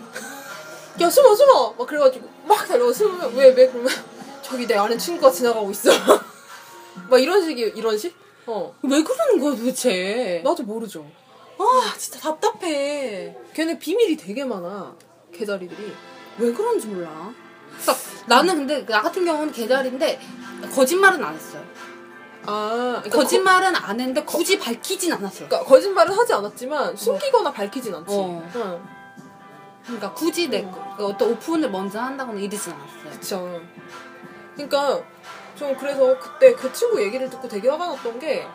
[1.01, 3.91] 야 숨어 숨어 막 그래가지고 막 달려가 숨으면 왜왜 그러면
[4.41, 5.91] 저기 내 아는 친구가 지나가고 있어.
[7.09, 8.15] 막 이런 식이 이런 식?
[8.45, 8.73] 어.
[8.81, 10.41] 왜 그러는 거야 도대체?
[10.45, 11.05] 나도 모르죠.
[11.59, 13.35] 아 진짜 답답해.
[13.53, 14.95] 걔네 비밀이 되게 많아.
[15.33, 15.93] 개자리들이.
[16.37, 17.33] 왜 그런지 몰라.
[17.81, 17.95] 그러니까
[18.27, 20.19] 나는 근데 나 같은 경우는 개자리인데
[20.73, 21.63] 거짓말은 안 했어요.
[22.47, 25.47] 아, 그러니까 거짓말은 안 했는데 굳이 밝히진 않았어요.
[25.49, 28.13] 그러니까 거짓말은 하지 않았지만 숨기거나 밝히진 않지.
[28.15, 28.49] 어.
[28.55, 28.81] 응.
[29.83, 33.11] 그러니까 굳이 내그 어떤 오픈을 먼저 한다거나 이러진 않았어요.
[33.11, 33.61] 그쵸.
[34.55, 35.01] 그러니까
[35.55, 38.45] 좀 그래서 그때 그 친구 얘기를 듣고 되게 화가 났던 게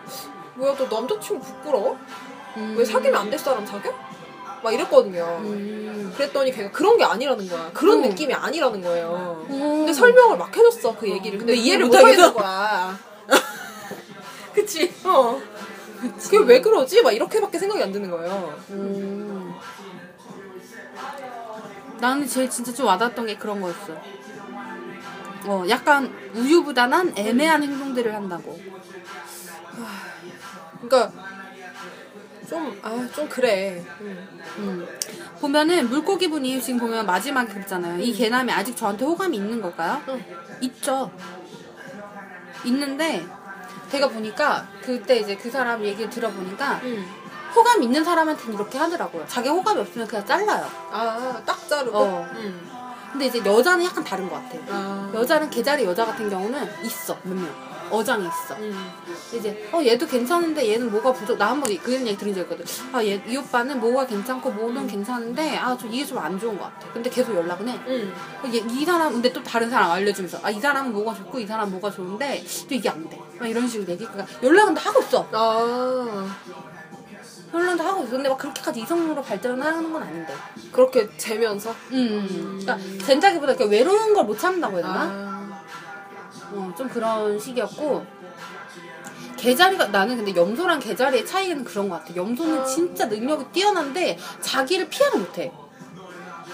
[0.55, 1.99] 뭐야 너 남자친구 부끄러워?
[2.57, 2.75] 음.
[2.77, 3.93] 왜 사귀면 안 될 사람 사겨?
[4.63, 5.25] 막 이랬거든요.
[5.43, 6.13] 음.
[6.17, 7.71] 그랬더니 걔가 그런 게 아니라는 거야.
[7.73, 8.09] 그런 음.
[8.11, 9.45] 느낌이 아니라는 거예요.
[9.49, 9.59] 음.
[9.79, 11.39] 근데 설명을 막 해줬어 그 얘기를.
[11.39, 12.97] 근데 이해를 못 하겠는 거야.
[14.55, 14.93] 그치?
[15.05, 15.41] 어.
[16.21, 17.03] 그게 왜 그러지?
[17.03, 18.61] 막 이렇게밖에 생각이 안 드는 거예요.
[18.71, 19.55] 음.
[22.01, 23.97] 나는 제일 진짜 좀 와닿았던 게 그런 거였어.
[25.47, 28.59] 어, 약간 우유부단한 애매한 행동들을 한다고.
[30.81, 31.13] 그러니까
[32.49, 33.83] 좀 아 좀 그래.
[34.01, 34.41] 음.
[34.59, 34.87] 음.
[35.41, 38.01] 보면은 물고기 분이 지금 보면 마지막에 그랬잖아요.
[38.01, 40.03] 이 개남이 아직 저한테 호감이 있는 걸까요?
[40.09, 40.25] 응.
[40.61, 41.11] 있죠.
[42.65, 43.27] 있는데
[43.93, 47.07] 제가 보니까 그때 이제 그 사람 얘기를 들어보니까 음.
[47.55, 49.27] 호감 있는 사람한테는 이렇게 하더라고요.
[49.29, 50.67] 자기 호감이 없으면 그냥 잘라요.
[50.91, 51.99] 아 딱 자르고.
[51.99, 52.27] 어.
[52.33, 52.71] 음.
[53.13, 54.63] 근데 이제 여자는 약간 다른 것 같아요.
[54.71, 55.11] 아.
[55.15, 57.72] 여자는 개자리 여자 같은 경우는 있어 몇 명.
[57.93, 58.55] 어장이 있어.
[58.57, 58.91] 음.
[59.35, 61.37] 이제 어 얘도 괜찮은데 얘는 뭐가 부족.
[61.39, 62.65] 나 한번 그런 얘기 들은 적 있거든.
[62.93, 66.93] 아얘 이 오빠는 뭐가 괜찮고 뭐는 괜찮은데 아좀 이게 좀 안 좋은 것 같아.
[66.93, 67.75] 근데 계속 연락은 해.
[67.87, 68.15] 음.
[68.43, 71.47] 어, 얘, 이 사람 근데 또 다른 사람 알려주면서 아 이 사람은 뭐가 좋고 이
[71.47, 73.19] 사람 은 뭐가 좋은데 또 이게 안 돼.
[73.39, 74.05] 막 이런 식으로 얘기.
[74.07, 75.27] 그러니까 연락은 다 하고 있어.
[77.55, 78.13] 아다 하고 있어.
[78.13, 80.35] 근데 막 그렇게까지 이성으로 발전하는 건 아닌데.
[80.71, 81.75] 그렇게 재면서.
[81.93, 82.59] 음.
[82.61, 85.01] 그러니까 된다기보다 이렇게 외로운 걸 못 참는다고 해야 되나?
[85.03, 85.32] 아.
[86.53, 88.05] 어, 좀 그런 식이었고
[89.37, 92.15] 개자리가 나는 근데 염소랑 개자리의 차이는 그런 것 같아.
[92.15, 95.53] 염소는 진짜 능력이 뛰어난데 자기를 피하를 못해.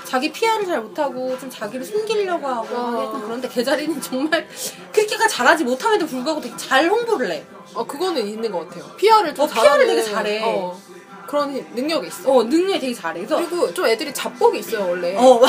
[0.05, 3.05] 자기 피하를 잘 못하고 좀 자기를 숨기려고 하고 어.
[3.05, 4.49] 약간 그런데 개자리는 정말
[4.91, 7.45] 그렇게까지 잘하지 못함에도 불구하고 되게 잘 홍보를 해.
[7.75, 8.91] 어 그거는 있는 것 같아요.
[8.97, 10.43] PR을 좀 어, 잘하는, 되게 잘해.
[10.45, 10.81] 어,
[11.27, 12.33] 그런 능력이 있어.
[12.33, 13.21] 어 능력이 되게 잘해.
[13.21, 15.15] 그래서 그리고 좀 애들이 자뻑이 있어요 원래.
[15.15, 15.43] 어.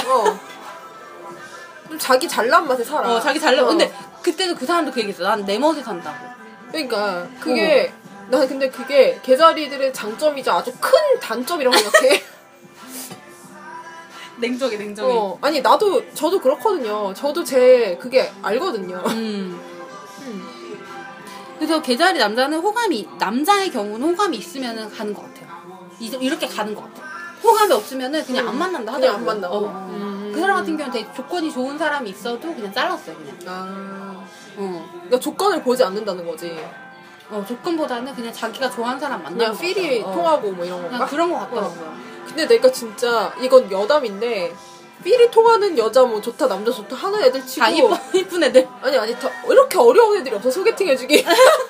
[1.87, 3.09] 좀 자기 잘난 맛에 살아.
[3.15, 3.63] 어, 자기 잘나.
[3.63, 3.67] 어.
[3.67, 3.89] 근데
[4.31, 5.23] 그때도 그 사람도 그 얘기했어.
[5.23, 6.17] 난 내 멋에 산다고.
[6.71, 7.91] 그러니까 그게
[8.29, 12.23] 난 근데 그게 개자리들의 장점이자 아주 큰 단점이라고 생각해.
[14.37, 15.17] 냉정해 냉정해.
[15.17, 17.13] 어, 아니 나도 저도 그렇거든요.
[17.13, 19.03] 저도 제 그게 알거든요.
[19.07, 19.59] 음.
[21.57, 25.49] 그래서 개자리 남자는 호감이 남자의 경우는 호감이 있으면은 가는 것 같아요.
[25.99, 27.09] 이- 이렇게 가는 것 같아요.
[27.43, 29.31] 호감이 없으면은 그냥 안 만난다 그냥 하더라고요.
[29.31, 29.55] 안 만나고.
[29.67, 29.87] 어.
[29.91, 30.31] 음.
[30.33, 33.35] 그 사람 같은 경우는 되게 조건이 좋은 사람이 있어도 그냥 잘랐어요 그냥.
[33.47, 34.08] 아,
[34.59, 34.89] 어.
[34.91, 36.57] 그러니까 조건을 보지 않는다는 거지.
[37.29, 40.11] 어, 조건보다는 그냥 자기가 좋아하는 사람 만나는 그냥 것 필이 같아요.
[40.11, 40.15] 어.
[40.15, 41.05] 통하고 뭐 이런 건가?
[41.05, 41.93] 그런 것 같더라고요.
[42.27, 44.53] 근데 내가 진짜 이건 여담인데
[45.03, 48.67] 필이 통하는 여자 뭐 좋다 남자 좋다 하는 애들 치고 다 이쁜 이쁜 애들.
[48.81, 51.23] 아니 아니 다 이렇게 어려운 애들이 없어 소개팅 해주기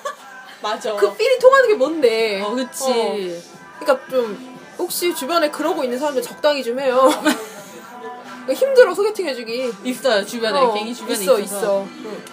[0.62, 0.96] 맞아.
[0.96, 3.42] 그 필이 통하는 게 뭔데 어, 그치.
[3.80, 10.26] 그러니까 좀 혹시 주변에 그러고 있는 사람들 적당히 좀 해요 그러니까 힘들어 소개팅 해주기 있어요
[10.26, 11.58] 주변에 어, 괜히 주변에 있어 있어서.
[11.60, 12.24] 있어 응.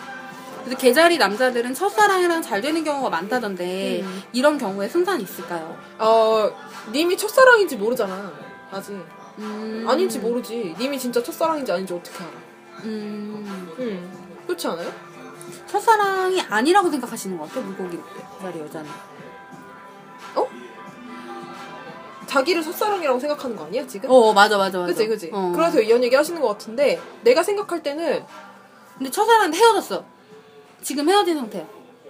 [0.67, 4.23] 그래서 개자리 남자들은 첫사랑이랑 잘 되는 경우가 많다던데 음.
[4.33, 5.79] 이런 경우에 승산이 있을까요?
[5.97, 6.51] 어
[6.91, 8.33] 님이 첫사랑인지 모르잖아
[8.73, 9.01] 아직
[9.39, 9.87] 음.
[9.89, 12.33] 아닌지 모르지 님이 진짜 첫사랑인지 아닌지 어떻게 알아
[12.83, 13.75] 음.
[13.79, 14.11] 응
[14.45, 14.93] 그렇지 않아요?
[15.69, 18.01] 첫사랑이 아니라고 생각하시는 것 같아요 물고기
[18.39, 18.91] 개자리 여자는.
[22.27, 24.11] 자기를 첫사랑이라고 생각하는 거 아니야 지금?
[24.11, 24.93] 어 맞아 맞아 맞아.
[24.93, 25.31] 그치 그치.
[25.33, 25.53] 어.
[25.55, 28.25] 그래서 이런 얘기 하시는 것 같은데 내가 생각할 때는
[28.99, 30.16] 근데 첫사랑인데 헤어졌어.
[30.83, 31.67] 지금 헤어진 상태야.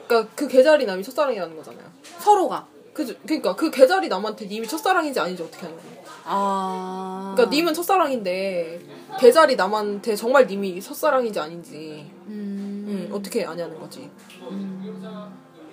[0.07, 1.85] 그러니까 그 개자리 남이 첫사랑이라는 거잖아요.
[2.19, 2.67] 서로가.
[2.93, 5.87] 그 그러니까 그 개자리 남한테 님이 첫사랑인지 아닌지 어떻게 하는 거야?
[6.25, 7.35] 아.
[7.37, 8.81] 그러니까 님은 첫사랑인데
[9.21, 12.87] 개자리 남한테 정말 님이 첫사랑인지 아닌지 음.
[12.89, 14.11] 음, 어떻게 아냐는 거지.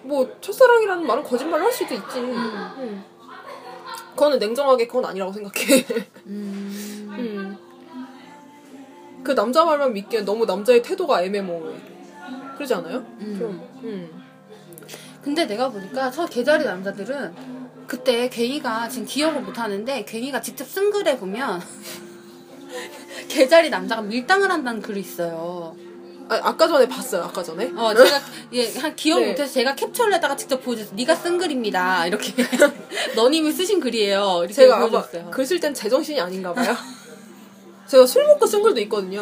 [0.02, 2.20] 뭐 첫사랑이라는 말은 거짓말을 할 수도 있지.
[2.20, 3.04] 음.
[4.12, 5.86] 그거는 냉정하게 그건 아니라고 생각해.
[6.28, 7.08] 음.
[7.10, 7.58] 음.
[9.24, 11.93] 그 남자 말만 믿기에 너무 남자의 태도가 애매모호해.
[12.56, 13.06] 그러지 않아요?
[13.20, 13.68] 좀.
[13.84, 14.24] 음.
[15.22, 17.34] 근데 내가 보니까 저 개자리 남자들은
[17.88, 21.62] 그때 괭이가 지금 기억을 못 하는데 괭이가 직접 쓴 글에 보면
[23.30, 25.76] 개자리 남자가 밀당을 한다는 글이 있어요.
[26.30, 27.24] 아, 아까 전에 봤어요.
[27.24, 27.72] 아까 전에.
[27.76, 28.22] 어, 제가
[28.54, 29.30] 예, 한 기억 네.
[29.30, 30.96] 못해서 제가 캡처를 해다가 직접 보여줬어요.
[30.96, 32.08] 네가 쓴 글입니다.
[32.08, 32.34] 이렇게
[33.16, 34.38] 너님이 쓰신 글이에요.
[34.40, 35.32] 이렇게 제가 보여줬어요.
[35.32, 36.76] 글쓸 땐 제정신이 아닌가 봐요.
[37.88, 39.22] 제가 술 먹고 쓴 글도 있거든요.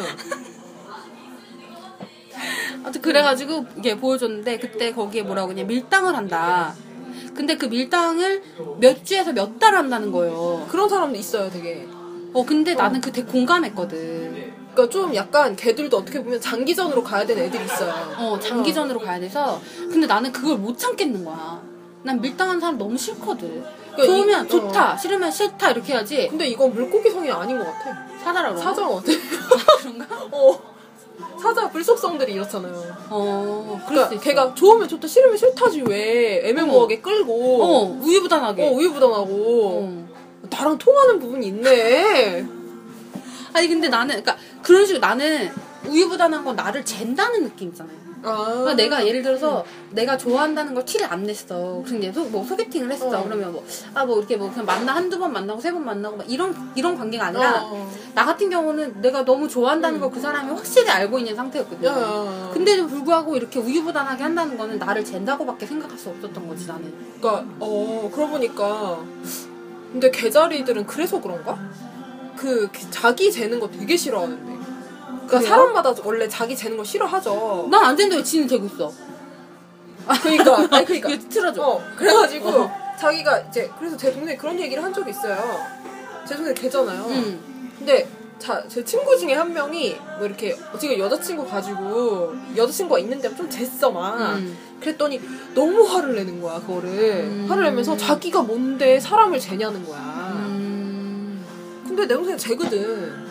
[2.82, 6.74] 아무튼 그래가지고 이게 보여줬는데 그때 거기에 뭐라고 그냥 밀당을 한다.
[7.34, 8.42] 근데 그 밀당을
[8.80, 10.66] 몇 주에서 몇 달 한다는 거예요.
[10.68, 11.86] 그런 사람도 있어요, 되게.
[12.34, 14.52] 어 근데 나는 그때 공감했거든.
[14.72, 17.92] 그러니까 좀 약간 걔들도 어떻게 보면 장기전으로 가야 되는 애들이 있어요.
[18.18, 19.60] 어 장기전으로 가야 돼서
[19.90, 21.60] 근데 나는 그걸 못 참겠는 거야.
[22.02, 23.62] 난 밀당하는 사람 너무 싫거든.
[23.92, 26.26] 그러니까 좋으면 이- 좋다, 싫으면 싫다 이렇게 해야지.
[26.28, 28.06] 근데 이건 물고기 성이 아닌 것 같아.
[28.24, 29.02] 사다라 그러 사자 같아.
[29.82, 30.06] 그런가?
[30.32, 30.71] 어.
[31.40, 32.96] 사자 불속성들이 이렇잖아요.
[33.10, 34.20] 어 그럴 수 그러니까 있어.
[34.22, 38.68] 걔가 좋으면 좋다, 싫으면 싫다지 왜 애매모호하게 끌고 어 우유부단하게.
[38.68, 40.08] 어, 우유부단하고 어.
[40.50, 42.46] 나랑 통하는 부분이 있네.
[43.54, 45.50] 아니 근데 나는 그러니까 그런 식으로 나는
[45.86, 48.01] 우유부단한 건 나를 잰다는 느낌이잖아요.
[48.22, 48.44] 아.
[48.46, 51.82] 그러니까 내가 예를 들어서 내가 좋아한다는 걸 티를 안 냈어.
[51.86, 53.08] 근데 소, 뭐 소개팅을 했어.
[53.08, 53.24] 어.
[53.24, 53.62] 그러면 뭐
[53.94, 56.96] 아 뭐 이렇게 뭐 그냥 만나 한두 번 만나고 세 번 만나고 막 이런 이런
[56.96, 57.90] 관계가 아니라 어.
[58.14, 61.88] 나 같은 경우는 내가 너무 좋아한다는 걸 그 사람이 확실히 알고 있는 상태였거든요.
[61.88, 62.50] 야.
[62.52, 66.92] 근데도 불구하고 이렇게 우유부단하게 한다는 거는 나를 잰다고밖에 생각할 수 없었던 거지 나는.
[67.20, 69.00] 그러니까 어 그러고 보니까
[69.92, 71.58] 근데 개자리들은 그래서 그런가?
[72.36, 74.51] 그 자기 재는 거 되게 싫어하는데.
[75.32, 75.48] 그러니까 그래요?
[75.48, 77.68] 사람마다 원래 자기 재는 거 싫어하죠.
[77.70, 78.92] 난안왜 지는 되고 있어?
[80.22, 81.62] 그러니까 아니 그러니까 이거 틀어줘.
[81.62, 82.72] 어 그래가지고 어.
[82.98, 85.38] 자기가 이제 그래서 제 동생이 그런 얘기를 한 적이 있어요.
[86.28, 87.06] 제 동생 개잖아요.
[87.08, 87.40] 응.
[87.78, 88.08] 근데
[88.38, 93.92] 자, 제 친구 중에 한 명이 뭐 이렇게 지금 여자친구 가지고 여자친구가 있는데 좀 쟀어
[93.92, 94.34] 막.
[94.34, 94.56] 음.
[94.80, 95.20] 그랬더니
[95.54, 97.46] 너무 화를 내는 거야 그거를 음.
[97.48, 100.32] 화를 내면서 자기가 뭔데 사람을 재냐는 거야.
[100.44, 101.44] 음.
[101.86, 103.21] 근데 내 동생 재거든.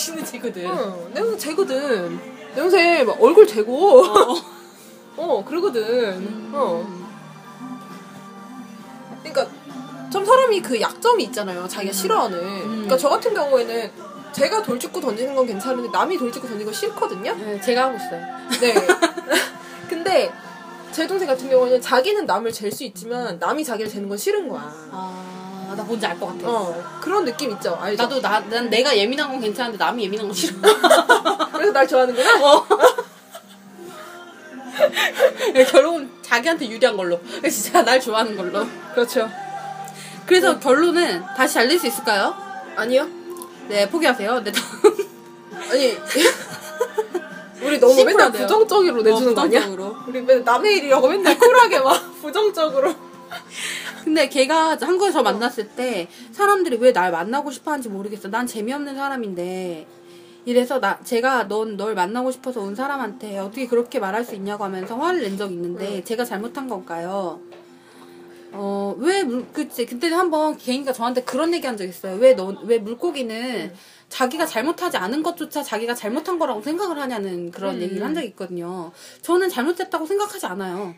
[0.00, 0.66] 지는 되거든.
[0.66, 2.18] 응, 내 동생 재거든.
[2.54, 4.02] 내 동생 막 얼굴 재고
[5.16, 6.50] 어, 그러거든.
[6.52, 6.86] 어.
[9.22, 9.46] 그러니까
[10.10, 11.68] 좀 사람이 그 약점이 있잖아요.
[11.68, 12.38] 자기가 싫어하는.
[12.68, 13.90] 그러니까 저 같은 경우에는
[14.32, 17.34] 제가 돌직구 던지는 건 괜찮은데 남이 돌직구 던지는 거 싫거든요.
[17.36, 18.20] 네, 제가 하고 있어요.
[18.60, 18.74] 네.
[19.88, 20.32] 근데
[20.92, 24.72] 제 동생 같은 경우는 자기는 남을 잴 수 있지만 남이 자기를 재는 건 싫은 거야.
[24.90, 26.48] 아, 나 뭔지 알 것 같아.
[26.48, 27.76] 어 그런 느낌 있죠.
[27.80, 28.02] 알죠?
[28.02, 30.54] 나도 나, 난 내가 예민한 건 괜찮은데 남이 예민한 건 싫어.
[31.52, 32.44] 그래서 날 좋아하는구나.
[32.44, 32.66] 어.
[35.70, 37.20] 결국은 자기한테 유리한 걸로.
[37.50, 38.66] 진짜 날 좋아하는 걸로.
[38.94, 39.30] 그렇죠.
[40.26, 42.34] 그래서 결론은 다시 알릴 수 있을까요?
[42.76, 43.08] 아니요.
[43.68, 44.42] 네, 포기하세요.
[44.44, 45.10] 네, 다음.
[45.70, 45.96] 아니
[47.62, 48.46] 우리 너무 맨날 심플하대요.
[48.46, 49.60] 부정적으로 내주는 어, 거 아니야?
[49.60, 49.96] 부정적으로.
[50.06, 52.94] 우리 맨날 남의 일이라고 맨날 쿨하게 막 부정적으로.
[54.04, 58.28] 근데 걔가 한국에서 만났을 때 사람들이 왜 날 만나고 싶어 하는지 모르겠어.
[58.28, 59.86] 난 재미없는 사람인데.
[60.46, 64.96] 이래서 나 제가 넌 널 만나고 싶어서 온 사람한테 어떻게 그렇게 말할 수 있냐고 하면서
[64.96, 67.40] 화를 낸 적이 있는데 제가 잘못한 건가요?
[68.52, 69.86] 어, 왜 물, 그치.
[69.86, 72.16] 그때 한번 개인가 저한테 그런 얘기 한 적 있어요.
[72.16, 73.72] 왜 너, 왜 물고기는
[74.08, 77.82] 자기가 잘못하지 않은 것조차 자기가 잘못한 거라고 생각을 하냐는 그런 음.
[77.82, 78.90] 얘기를 한 적이 있거든요.
[79.22, 80.94] 저는 잘못했다고 생각하지 않아요.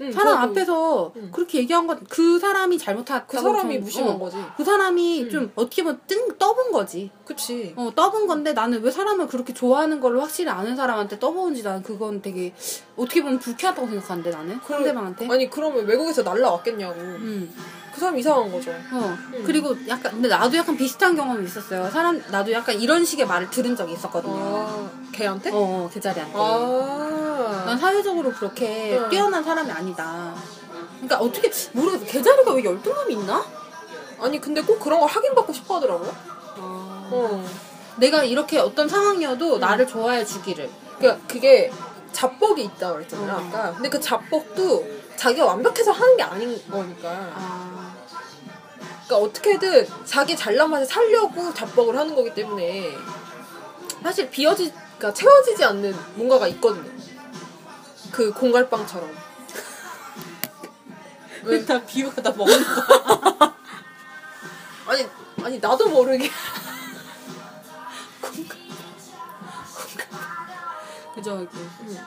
[0.00, 4.18] 응, 사람 저도 앞에서 그렇게 얘기한 건 그 사람이 잘못했다고 그 사람이 저는- 무심한 어,
[4.18, 4.36] 거지.
[4.56, 7.10] 그 사람이 좀 어떻게 보면 뜬 떠본 거지.
[7.24, 7.72] 그치.
[7.76, 12.20] 어 떠본 건데 나는 왜 사람을 그렇게 좋아하는 걸로 확실히 아는 사람한테 떠보는지 나는 그건
[12.20, 12.52] 되게
[12.96, 15.28] 어떻게 보면 불쾌하다고 생각하는데 나는 상대방한테.
[15.30, 17.00] 아니 그러면 외국에서 날라왔겠냐고.
[17.00, 17.54] 음.
[17.92, 18.72] 그 사람 이상한 거죠.
[18.92, 19.16] 어
[19.46, 21.88] 그리고 약간 근데 나도 약간 비슷한 경험이 있었어요.
[21.90, 24.34] 사람 나도 약간 이런 식의 말을 들은 적이 있었거든요.
[24.34, 25.50] 아 걔한테?
[25.50, 26.36] 어, 어 계자리한테.
[26.36, 27.62] 아.
[27.66, 29.08] 난 사회적으로 그렇게 응.
[29.08, 30.34] 뛰어난 사람이 아니다.
[30.96, 32.04] 그러니까 어떻게 모르겠어.
[32.04, 33.44] 계자리가 왜 열등감이 있나?
[34.20, 36.14] 아니 근데 꼭 그런 걸 확인받고 싶어 하더라고요.
[36.56, 37.44] 어.
[37.96, 40.68] 내가 이렇게 어떤 상황이어도 나를 좋아해 주기를.
[40.98, 41.70] 그러니까 그게
[42.14, 43.48] 자뻑이 있다고 그랬잖아요 음.
[43.48, 43.74] 아까.
[43.74, 47.10] 근데 그 자뻑도 자기가 완벽해서 하는 게 아닌 거니까.
[47.34, 47.94] 아.
[49.06, 52.96] 그러니까 어떻게든 자기 잘난 맛을 살려고 자뻑을 하는 거기 때문에
[54.02, 56.90] 사실 비어지, 그러니까 채워지지 않는 뭔가가 있거든요.
[58.10, 59.10] 그 공갈빵처럼.
[61.44, 61.64] 왜?
[61.64, 63.54] 다 비유가 다 먹는 거.
[64.86, 65.06] 아니,
[65.42, 66.30] 아니 나도 모르게.
[71.14, 71.98] 그죠, 이게.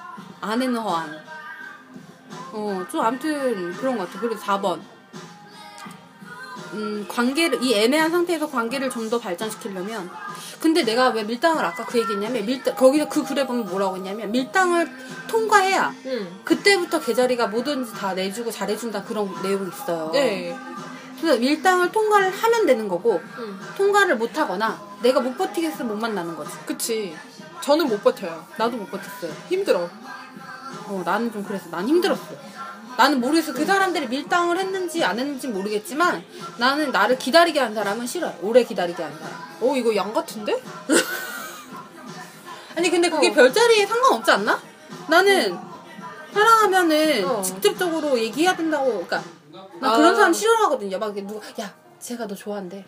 [0.41, 1.17] 아내는 허안.
[2.53, 4.19] 어, 좀 아무튼 그런 것 같아.
[4.19, 4.79] 그리고 4번.
[6.73, 10.09] 음, 관계를, 이 애매한 상태에서 관계를 좀 더 발전시키려면.
[10.59, 14.91] 근데 내가 왜 밀당을 아까 그 얘기했냐면, 밀당, 거기서 그 글에 보면 뭐라고 했냐면, 밀당을
[15.27, 16.41] 통과해야 응.
[16.43, 20.09] 그때부터 계자리가 뭐든지 다 내주고 잘해준다 그런 내용이 있어요.
[20.11, 20.57] 네.
[21.19, 23.59] 그래서 밀당을 통과를 하면 되는 거고, 응.
[23.75, 26.51] 통과를 못 하거나, 내가 못 버티겠어 못 만나는 거지.
[26.65, 27.15] 그치.
[27.61, 28.45] 저는 못 버텨요.
[28.57, 29.31] 나도 못 버텼어요.
[29.49, 29.89] 힘들어.
[30.87, 31.69] 어, 나는 좀 그랬어.
[31.69, 32.23] 난 힘들었어.
[32.97, 33.53] 나는 모르겠어.
[33.53, 36.23] 그 사람들이 밀당을 했는지 안 했는지 모르겠지만
[36.57, 38.35] 나는 나를 기다리게 한 사람은 싫어요.
[38.41, 39.33] 오래 기다리게 한 사람.
[39.61, 40.61] 어, 이거 양 같은데?
[42.75, 43.33] 아니 근데 그게 어.
[43.33, 44.59] 별자리에 상관없지 않나?
[45.07, 45.57] 나는
[46.33, 47.41] 사랑하면은 어.
[47.41, 48.85] 직접적으로 얘기해야 된다고.
[48.85, 49.23] 그러니까
[49.79, 49.97] 나 아.
[49.97, 50.97] 그런 사람 싫어하거든요.
[50.99, 52.83] 막 누가 야 제가 너 좋아한대.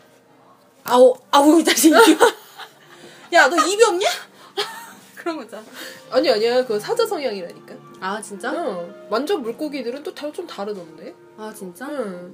[0.83, 1.93] 아우 아우 이 자식.
[3.31, 4.07] 야너 입이 없냐?
[5.15, 5.63] 그런 거 있잖아.
[6.09, 6.61] 아니, 아니야.
[6.63, 7.75] 그거 사자 성향이라니까.
[7.99, 8.51] 아 진짜?
[8.51, 9.07] 응.
[9.09, 11.13] 완전 물고기들은 또 좀 다르던데?
[11.37, 11.87] 아 진짜?
[11.89, 12.33] 응.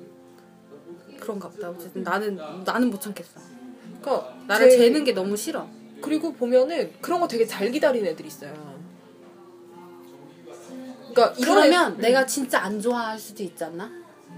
[1.20, 1.70] 그런가 보다.
[1.70, 3.40] 어쨌든 나는 나는 못 참겠어.
[4.02, 5.68] 그러니까 나를 제- 재는 게 너무 싫어.
[6.02, 8.54] 그리고 보면은 그런 거 되게 잘 기다리는 애들 있어요.
[11.14, 13.90] 그러니까 이런 그러면 애- 내가 진짜 안 좋아할 수도 있지 않나?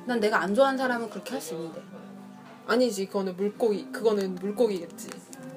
[0.07, 1.81] 난 내가 안 좋아하는 사람은 그렇게 할 수 있는데.
[2.65, 5.09] 아니지 그거는 물고기 그거는 물고기겠지.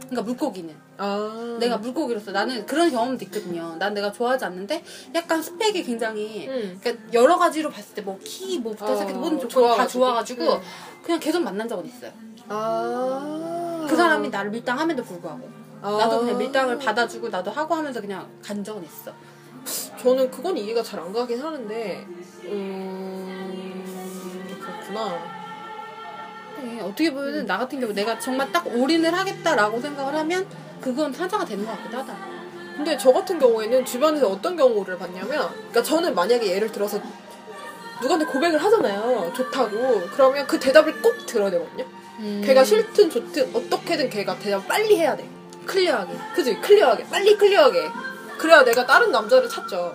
[0.08, 3.74] 그러니까 물고기는 아 내가 물고기로서 나는 그런 경험도 있거든요.
[3.78, 4.84] 난 내가 좋아하지 않는데
[5.14, 6.78] 약간 스펙이 굉장히 응.
[6.80, 10.44] 그러니까 여러 가지로 봤을 때 뭐 키 뭐부터 어, 시작해서 모든 조건이 다 좋아가지고.
[10.54, 10.60] 응.
[11.02, 12.12] 그냥 계속 만난 적은 있어요.
[12.48, 13.86] 아.
[13.88, 15.48] 그 사람이 나를 밀당함에도 불구하고
[15.82, 15.90] 아.
[15.98, 19.12] 나도 그냥 밀당을 받아주고 나도 하고 하면서 그냥 간 적은 있어.
[20.00, 22.06] 저는 그건 이해가 잘 안 가긴 하는데
[22.44, 22.89] 음
[24.90, 25.40] 그렇구나.
[26.62, 30.46] 네, 어떻게 보면 나 같은 경우 내가 정말 딱 올인을 하겠다라고 생각을 하면
[30.80, 32.16] 그건 사자가 되는 것 같기도 하다.
[32.76, 37.00] 근데 저 같은 경우에는 주변에서 어떤 경우를 봤냐면, 그러니까 저는 만약에 예를 들어서
[38.00, 39.32] 누구한테 고백을 하잖아요.
[39.34, 40.02] 좋다고.
[40.12, 41.84] 그러면 그 대답을 꼭 들어야 되거든요.
[42.20, 42.42] 음.
[42.44, 45.28] 걔가 싫든 좋든 어떻게든 걔가 대답 빨리 해야 돼.
[45.66, 46.14] clear하게.
[46.34, 46.60] 그지?
[46.60, 47.04] clear하게.
[47.04, 47.90] 빨리 clear하게.
[48.38, 49.94] 그래야 내가 다른 남자를 찾죠.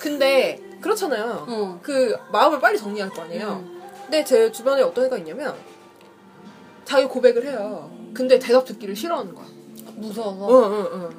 [0.00, 1.46] 근데 그렇잖아요.
[1.48, 1.80] 어.
[1.82, 3.64] 그 마음을 빨리 정리할 거 아니에요.
[3.64, 3.71] 음.
[4.12, 5.56] 근데 제 주변에 어떤 애가 있냐면
[6.84, 7.90] 자기 고백을 해요.
[8.12, 9.46] 근데 대답 듣기를 싫어하는 거야.
[9.94, 10.50] 무서워서.
[10.50, 11.10] 응, 응, 응.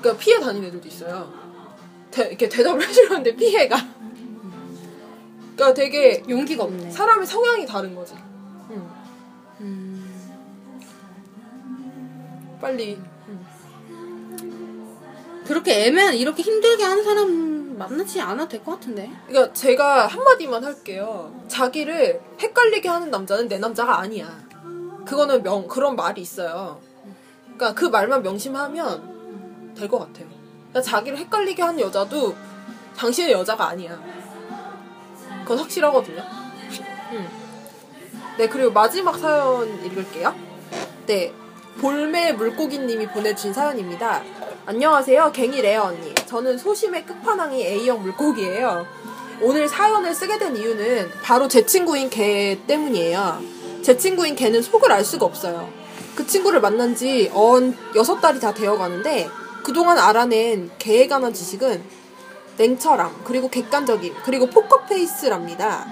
[0.00, 1.30] 그러니까 피해 다니는 애들도 있어요.
[2.10, 3.76] 대, 이렇게 대답을 해주려는데 피해가.
[5.56, 6.90] 그러니까 되게 용기가 없네.
[6.90, 8.14] 사람의 성향이 다른 거지.
[8.70, 8.88] 응.
[9.60, 10.38] 음.
[12.62, 12.98] 빨리.
[15.46, 19.10] 그렇게 애매한 이렇게 힘들게 하는 사람 만나지 않아도 될 것 같은데.
[19.26, 21.32] 그러니까 제가 한마디만 할게요.
[21.48, 24.26] 자기를 헷갈리게 하는 남자는 내 남자가 아니야.
[25.04, 26.80] 그거는 명 그런 말이 있어요.
[27.56, 30.26] 그러니까 그 말만 명심하면 될 것 같아요.
[30.70, 32.34] 그러니까 자기를 헷갈리게 하는 여자도
[32.96, 34.00] 당신의 여자가 아니야.
[35.42, 36.22] 그건 확실하거든요.
[37.12, 37.28] 음.
[38.38, 40.34] 네 그리고 마지막 사연 읽을게요.
[41.06, 41.32] 네
[41.80, 44.22] 볼매 물고기님이 보내주신 사연입니다.
[44.68, 46.12] 안녕하세요, 갱이 레어 언니.
[46.26, 48.84] 저는 소심의 끝판왕이 A형 물고기예요.
[49.40, 53.40] 오늘 사연을 쓰게 된 이유는 바로 제 친구인 개 때문이에요.
[53.82, 55.68] 제 친구인 개는 속을 알 수가 없어요.
[56.16, 59.28] 그 친구를 만난 지언 여섯 달이 다 되어 가는데
[59.62, 61.84] 그동안 알아낸 개에 관한 지식은
[62.56, 65.86] 냉철함, 그리고 객관적임, 그리고 포커페이스랍니다.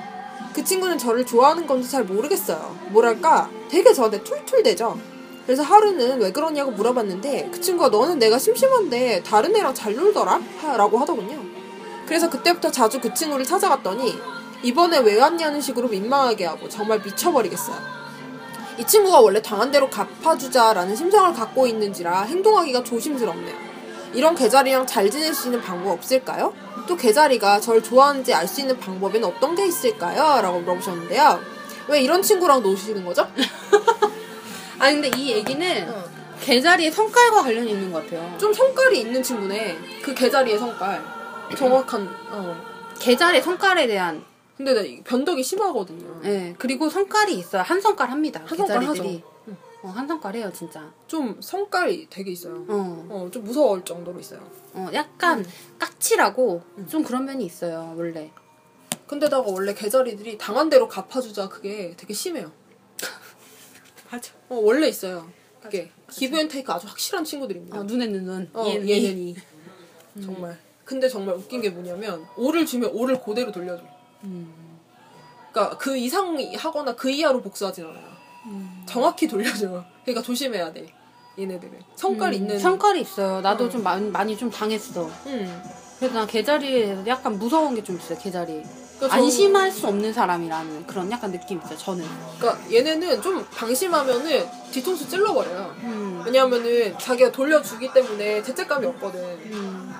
[0.53, 2.77] 그 친구는 저를 좋아하는 건지 잘 모르겠어요.
[2.89, 5.14] 뭐랄까, 되게 저한테 툴툴대죠.
[5.47, 10.41] 그래서 하루는 왜 그러냐고 물어봤는데 그 친구가 너는 내가 심심한데 다른 애랑 잘 놀더라?
[10.61, 11.39] 하- 라고 하더군요.
[12.07, 14.19] 그래서 그때부터 자주 그 친구를 찾아갔더니
[14.63, 17.77] 이번에 왜 왔냐는 식으로 민망하게 하고 정말 미쳐버리겠어요.
[18.79, 23.55] 이 친구가 원래 당한 대로 갚아주자라는 심성을 갖고 있는지라 행동하기가 조심스럽네요.
[24.15, 26.55] 이런 개자리랑 잘 지낼 수 있는 방법 없을까요?
[26.87, 30.41] 또 개자리가 절 좋아하는지 알 수 있는 방법엔 어떤 게 있을까요?
[30.43, 31.41] 라고 물어보셨는데요.
[31.89, 33.27] 왜 이런 친구랑 노시는 거죠?
[34.79, 35.95] 아 근데 이 얘기는
[36.41, 38.37] 개자리의 성깔과 관련이 있는 것 같아요.
[38.39, 39.79] 좀 성깔이 있는 친구네.
[40.03, 41.03] 그 개자리의 성깔.
[41.57, 42.57] 정확한, 어.
[42.99, 44.25] 개자리의 성깔에 대한
[44.57, 46.21] 근데 나 변덕이 심하거든요.
[46.25, 47.63] 예 그리고 성깔이 있어요.
[47.63, 48.43] 한 성깔 합니다.
[48.45, 48.85] 한 성깔.
[48.85, 49.05] 하죠.
[49.83, 50.91] 어, 한 성깔 해요 진짜.
[51.07, 52.65] 좀 성깔이 되게 있어요.
[52.69, 54.41] 어, 어, 좀 무서울 정도로 있어요.
[54.75, 55.45] 어 약간
[55.79, 58.31] 까칠하고 좀 그런 면이 있어요 원래.
[59.07, 62.51] 근데다가 원래 게자리들이 당한 대로 갚아주자 그게 되게 심해요.
[64.15, 64.33] 맞아.
[64.49, 65.29] 어, 원래 있어요.
[65.61, 67.79] 그게 give and take 아주 확실한 친구들입니다.
[67.81, 68.51] 어, 눈에는 눈.
[68.53, 69.31] 어, 얘는 이.
[69.31, 70.23] 이.
[70.23, 70.59] 정말.
[70.85, 73.83] 근데 정말 웃긴 게 뭐냐면 오를 주면 오를 그대로 돌려줘.
[75.51, 78.15] 그러니까 그 이상 하거나 그 이하로 복수하진 않아요.
[78.87, 79.85] 정확히 돌려줘.
[80.05, 80.87] 그러니까 조심해야 돼.
[81.39, 82.59] 얘네들은 성깔 있는.
[82.59, 83.41] 성깔이 있어요.
[83.41, 83.69] 나도 어.
[83.69, 85.07] 좀 많이, 많이 좀 당했어.
[85.27, 85.63] 음.
[85.99, 88.63] 그래서 난 개자리에 약간 무서운 게 좀 있어요, 개자리.
[89.09, 92.05] 그러니까 안심할 수 없는 사람이라는 그런 약간 느낌이 있어요, 저는.
[92.39, 95.75] 그러니까 얘네는 좀 방심하면은 뒤통수 찔러버려요.
[95.83, 96.23] 음.
[96.25, 99.21] 왜냐하면은 자기가 돌려주기 때문에 죄책감이 없거든.
[99.21, 99.95] 음.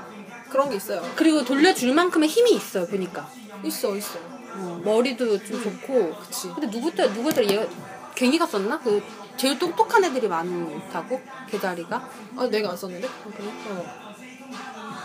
[0.51, 1.03] 그런 게 있어요.
[1.17, 3.29] 그리고 돌려줄 만큼의 힘이 있어요, 보니까.
[3.65, 4.19] 있어, 있어.
[4.57, 6.15] 어, 머리도 좀 좋고.
[6.21, 6.49] 그치.
[6.49, 7.67] 근데 누구들, 누구들 얘가
[8.15, 8.79] 괭이가 썼나?
[8.79, 9.03] 그
[9.37, 11.21] 제일 똑똑한 애들이 많다고?
[11.51, 12.09] 개자리가?
[12.37, 13.09] 아, 내가 안 썼는데?
[13.37, 13.49] 그래?
[13.71, 14.05] 어.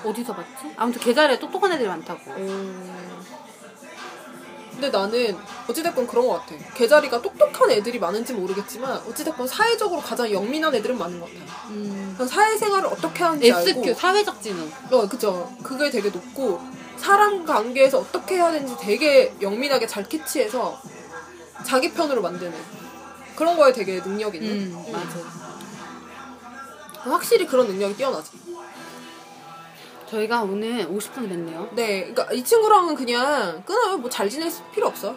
[0.05, 0.71] 어디서 봤지?
[0.77, 2.31] 아무튼 개자리에 똑똑한 애들이 많다고.
[2.31, 3.09] 음.
[4.79, 6.55] 근데 나는 어찌됐건 그런 것 같아.
[6.73, 11.67] 개자리가 똑똑한 애들이 많은지 모르겠지만 어찌됐건 사회적으로 가장 영민한 애들은 많은 것 같아.
[11.71, 12.17] 음.
[12.17, 13.93] 사회생활을 어떻게 하는지 SQ, 알고.
[13.93, 14.71] 사회적 지능.
[14.89, 15.53] 어, 그죠.
[15.61, 16.61] 그게 되게 높고
[16.95, 20.81] 사람 관계에서 어떻게 해야 되는지 되게 영민하게 잘 캐치해서
[21.65, 22.53] 자기 편으로 만드는
[23.35, 24.73] 그런 거에 되게 능력이 있는.
[24.73, 25.19] 음, 맞아.
[27.11, 28.31] 확실히 그런 능력이 뛰어나지.
[30.09, 31.69] 저희가 오늘 50분 됐네요.
[31.73, 33.97] 네, 그러니까 이 친구랑은 그냥 끊어요.
[33.97, 35.15] 뭐 잘 지낼 필요 없어.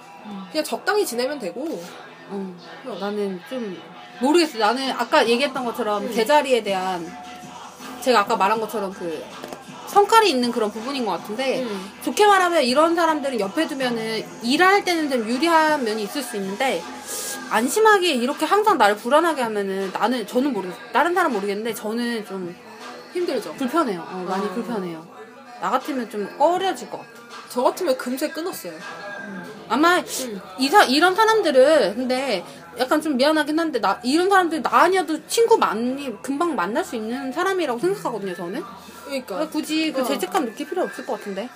[0.51, 1.83] 그냥 적당히 지내면 되고.
[2.31, 2.57] 어,
[3.01, 3.77] 나는 좀
[4.21, 4.59] 모르겠어.
[4.59, 7.07] 나는 아까 얘기했던 것처럼 개자리에 대한
[8.01, 9.25] 제가 아까 말한 것처럼 그
[9.89, 11.93] 성깔이 있는 그런 부분인 것 같은데 음.
[12.03, 16.83] 좋게 말하면 이런 사람들은 옆에 두면은 일할 때는 좀 유리한 면이 있을 수 있는데
[17.51, 20.79] 안심하게 이렇게 항상 나를 불안하게 하면은 나는 저는 모르겠어.
[20.93, 22.55] 다른 사람 모르겠는데 저는 좀
[23.13, 23.55] 힘들죠.
[23.55, 24.01] 불편해요.
[24.01, 24.51] 어, 많이 아.
[24.51, 25.07] 불편해요.
[25.61, 27.11] 나 같으면 좀 꺼려질 것 같아.
[27.49, 28.73] 저 같으면 금세 끊었어요.
[29.69, 30.41] 아마 음.
[30.59, 32.45] 이사 이런 사람들은 근데
[32.79, 37.33] 약간 좀 미안하긴 한데 나 이런 사람들 나 아니어도 친구 많이 금방 만날 수 있는
[37.33, 38.63] 사람이라고 생각하거든요 저는
[39.05, 39.49] 그러니까.
[39.49, 40.05] 굳이 그 어.
[40.05, 41.49] 죄책감 느낄 필요 없을 것 같은데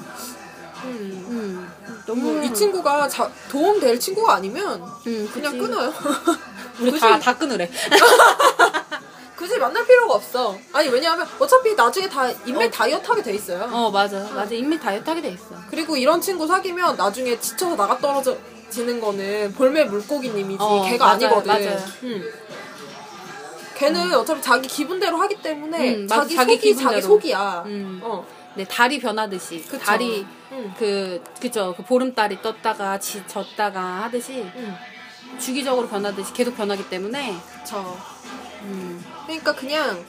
[0.85, 1.27] 음.
[1.29, 1.73] 음
[2.07, 5.59] 너무 너무 이 친구가 자, 도움될 친구가 아니면 음, 그냥.
[5.59, 5.93] 끊어요.
[6.81, 7.69] 우리 다, 다 끊으래
[9.47, 10.59] 굳이 만날 필요가 없어.
[10.73, 12.71] 아니 왜냐하면 어차피 나중에 다 인맥 어.
[12.71, 13.69] 다이어트 하게 돼 있어요.
[13.73, 17.97] 어 맞아 맞아 인맥 다이어트 하게 돼 있어 그리고 이런 친구 사귀면 나중에 지쳐서 나가
[17.99, 21.47] 떨어지는 거는 볼매 물고기님이지 어, 걔가 맞아요, 아니거든.
[21.47, 21.79] 맞아요.
[22.03, 22.25] 음.
[23.77, 27.03] 걔는 어차피 자기 기분대로 하기 때문에 음, 맞아, 자기, 자기 속이 자기 기분대로.
[27.03, 27.63] 속이야.
[27.67, 28.01] 음.
[28.03, 28.27] 어.
[28.57, 29.79] 네 달이 변하듯이 그쵸.
[29.85, 30.75] 달이 음.
[30.79, 34.75] 그 그죠 그 보름달이 떴다가 지, 졌다가 하듯이 음.
[35.39, 37.37] 주기적으로 변하듯이 계속 변하기 때문에
[37.67, 37.97] 저
[38.67, 39.05] 음.
[39.25, 40.05] 그러니까 그냥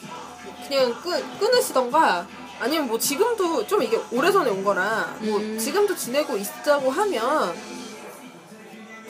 [0.67, 2.27] 그냥 끊, 끊으시던가
[2.59, 5.57] 아니면 뭐 지금도 좀 이게 오래전에 온 거라 뭐 음.
[5.57, 7.55] 지금도 지내고 있자고 하면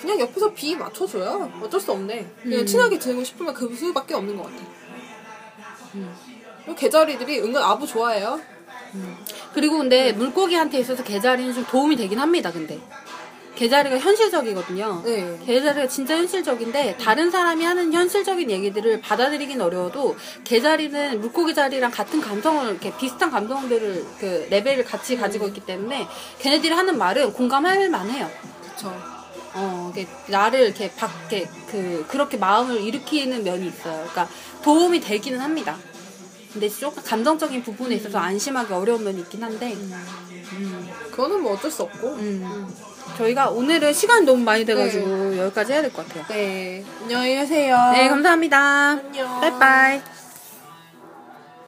[0.01, 2.65] 그냥 옆에서 비 맞춰줘요 어쩔 수 없네 그냥 음.
[2.65, 4.57] 친하게 지내고 싶으면 그 수밖에 없는 것 같아
[5.95, 6.15] 음.
[6.63, 8.39] 그리고 개자리들이 은근 아부 좋아해요
[9.53, 12.51] 그리고 근데 물고기한테 있어서 개자리는 좀 도움이 되긴 합니다.
[12.51, 12.79] 근데
[13.57, 15.01] 개자리가 현실적이거든요.
[15.03, 15.39] 네.
[15.45, 22.69] 개자리가 진짜 현실적인데 다른 사람이 하는 현실적인 얘기들을 받아들이긴 어려워도 개자리는 물고기 자리랑 같은 감성을
[22.69, 26.07] 이렇게 비슷한 감성들을 그 레벨을 같이 가지고 있기 때문에
[26.39, 28.29] 걔네들이 하는 말은 공감할 만해요.
[28.61, 28.93] 그쵸
[29.53, 34.07] 어, 이게 나를 이렇게 밖에 그 그렇게 마음을 일으키는 면이 있어요.
[34.11, 34.29] 그러니까
[34.63, 35.77] 도움이 되기는 합니다.
[36.53, 40.89] 근데 조금 감정적인 부분에 있어서 안심하기 어려운 면이 있긴 한데 음.
[41.09, 42.67] 그거는 뭐 어쩔 수 없고 음.
[43.15, 46.25] 저희가 오늘은 시간이 너무 많이 돼가지고 여기까지 해야 될 것 같아요.
[46.29, 48.57] 네 안녕히 계세요 네, 감사합니다.
[48.59, 50.01] 안녕 빠이빠이.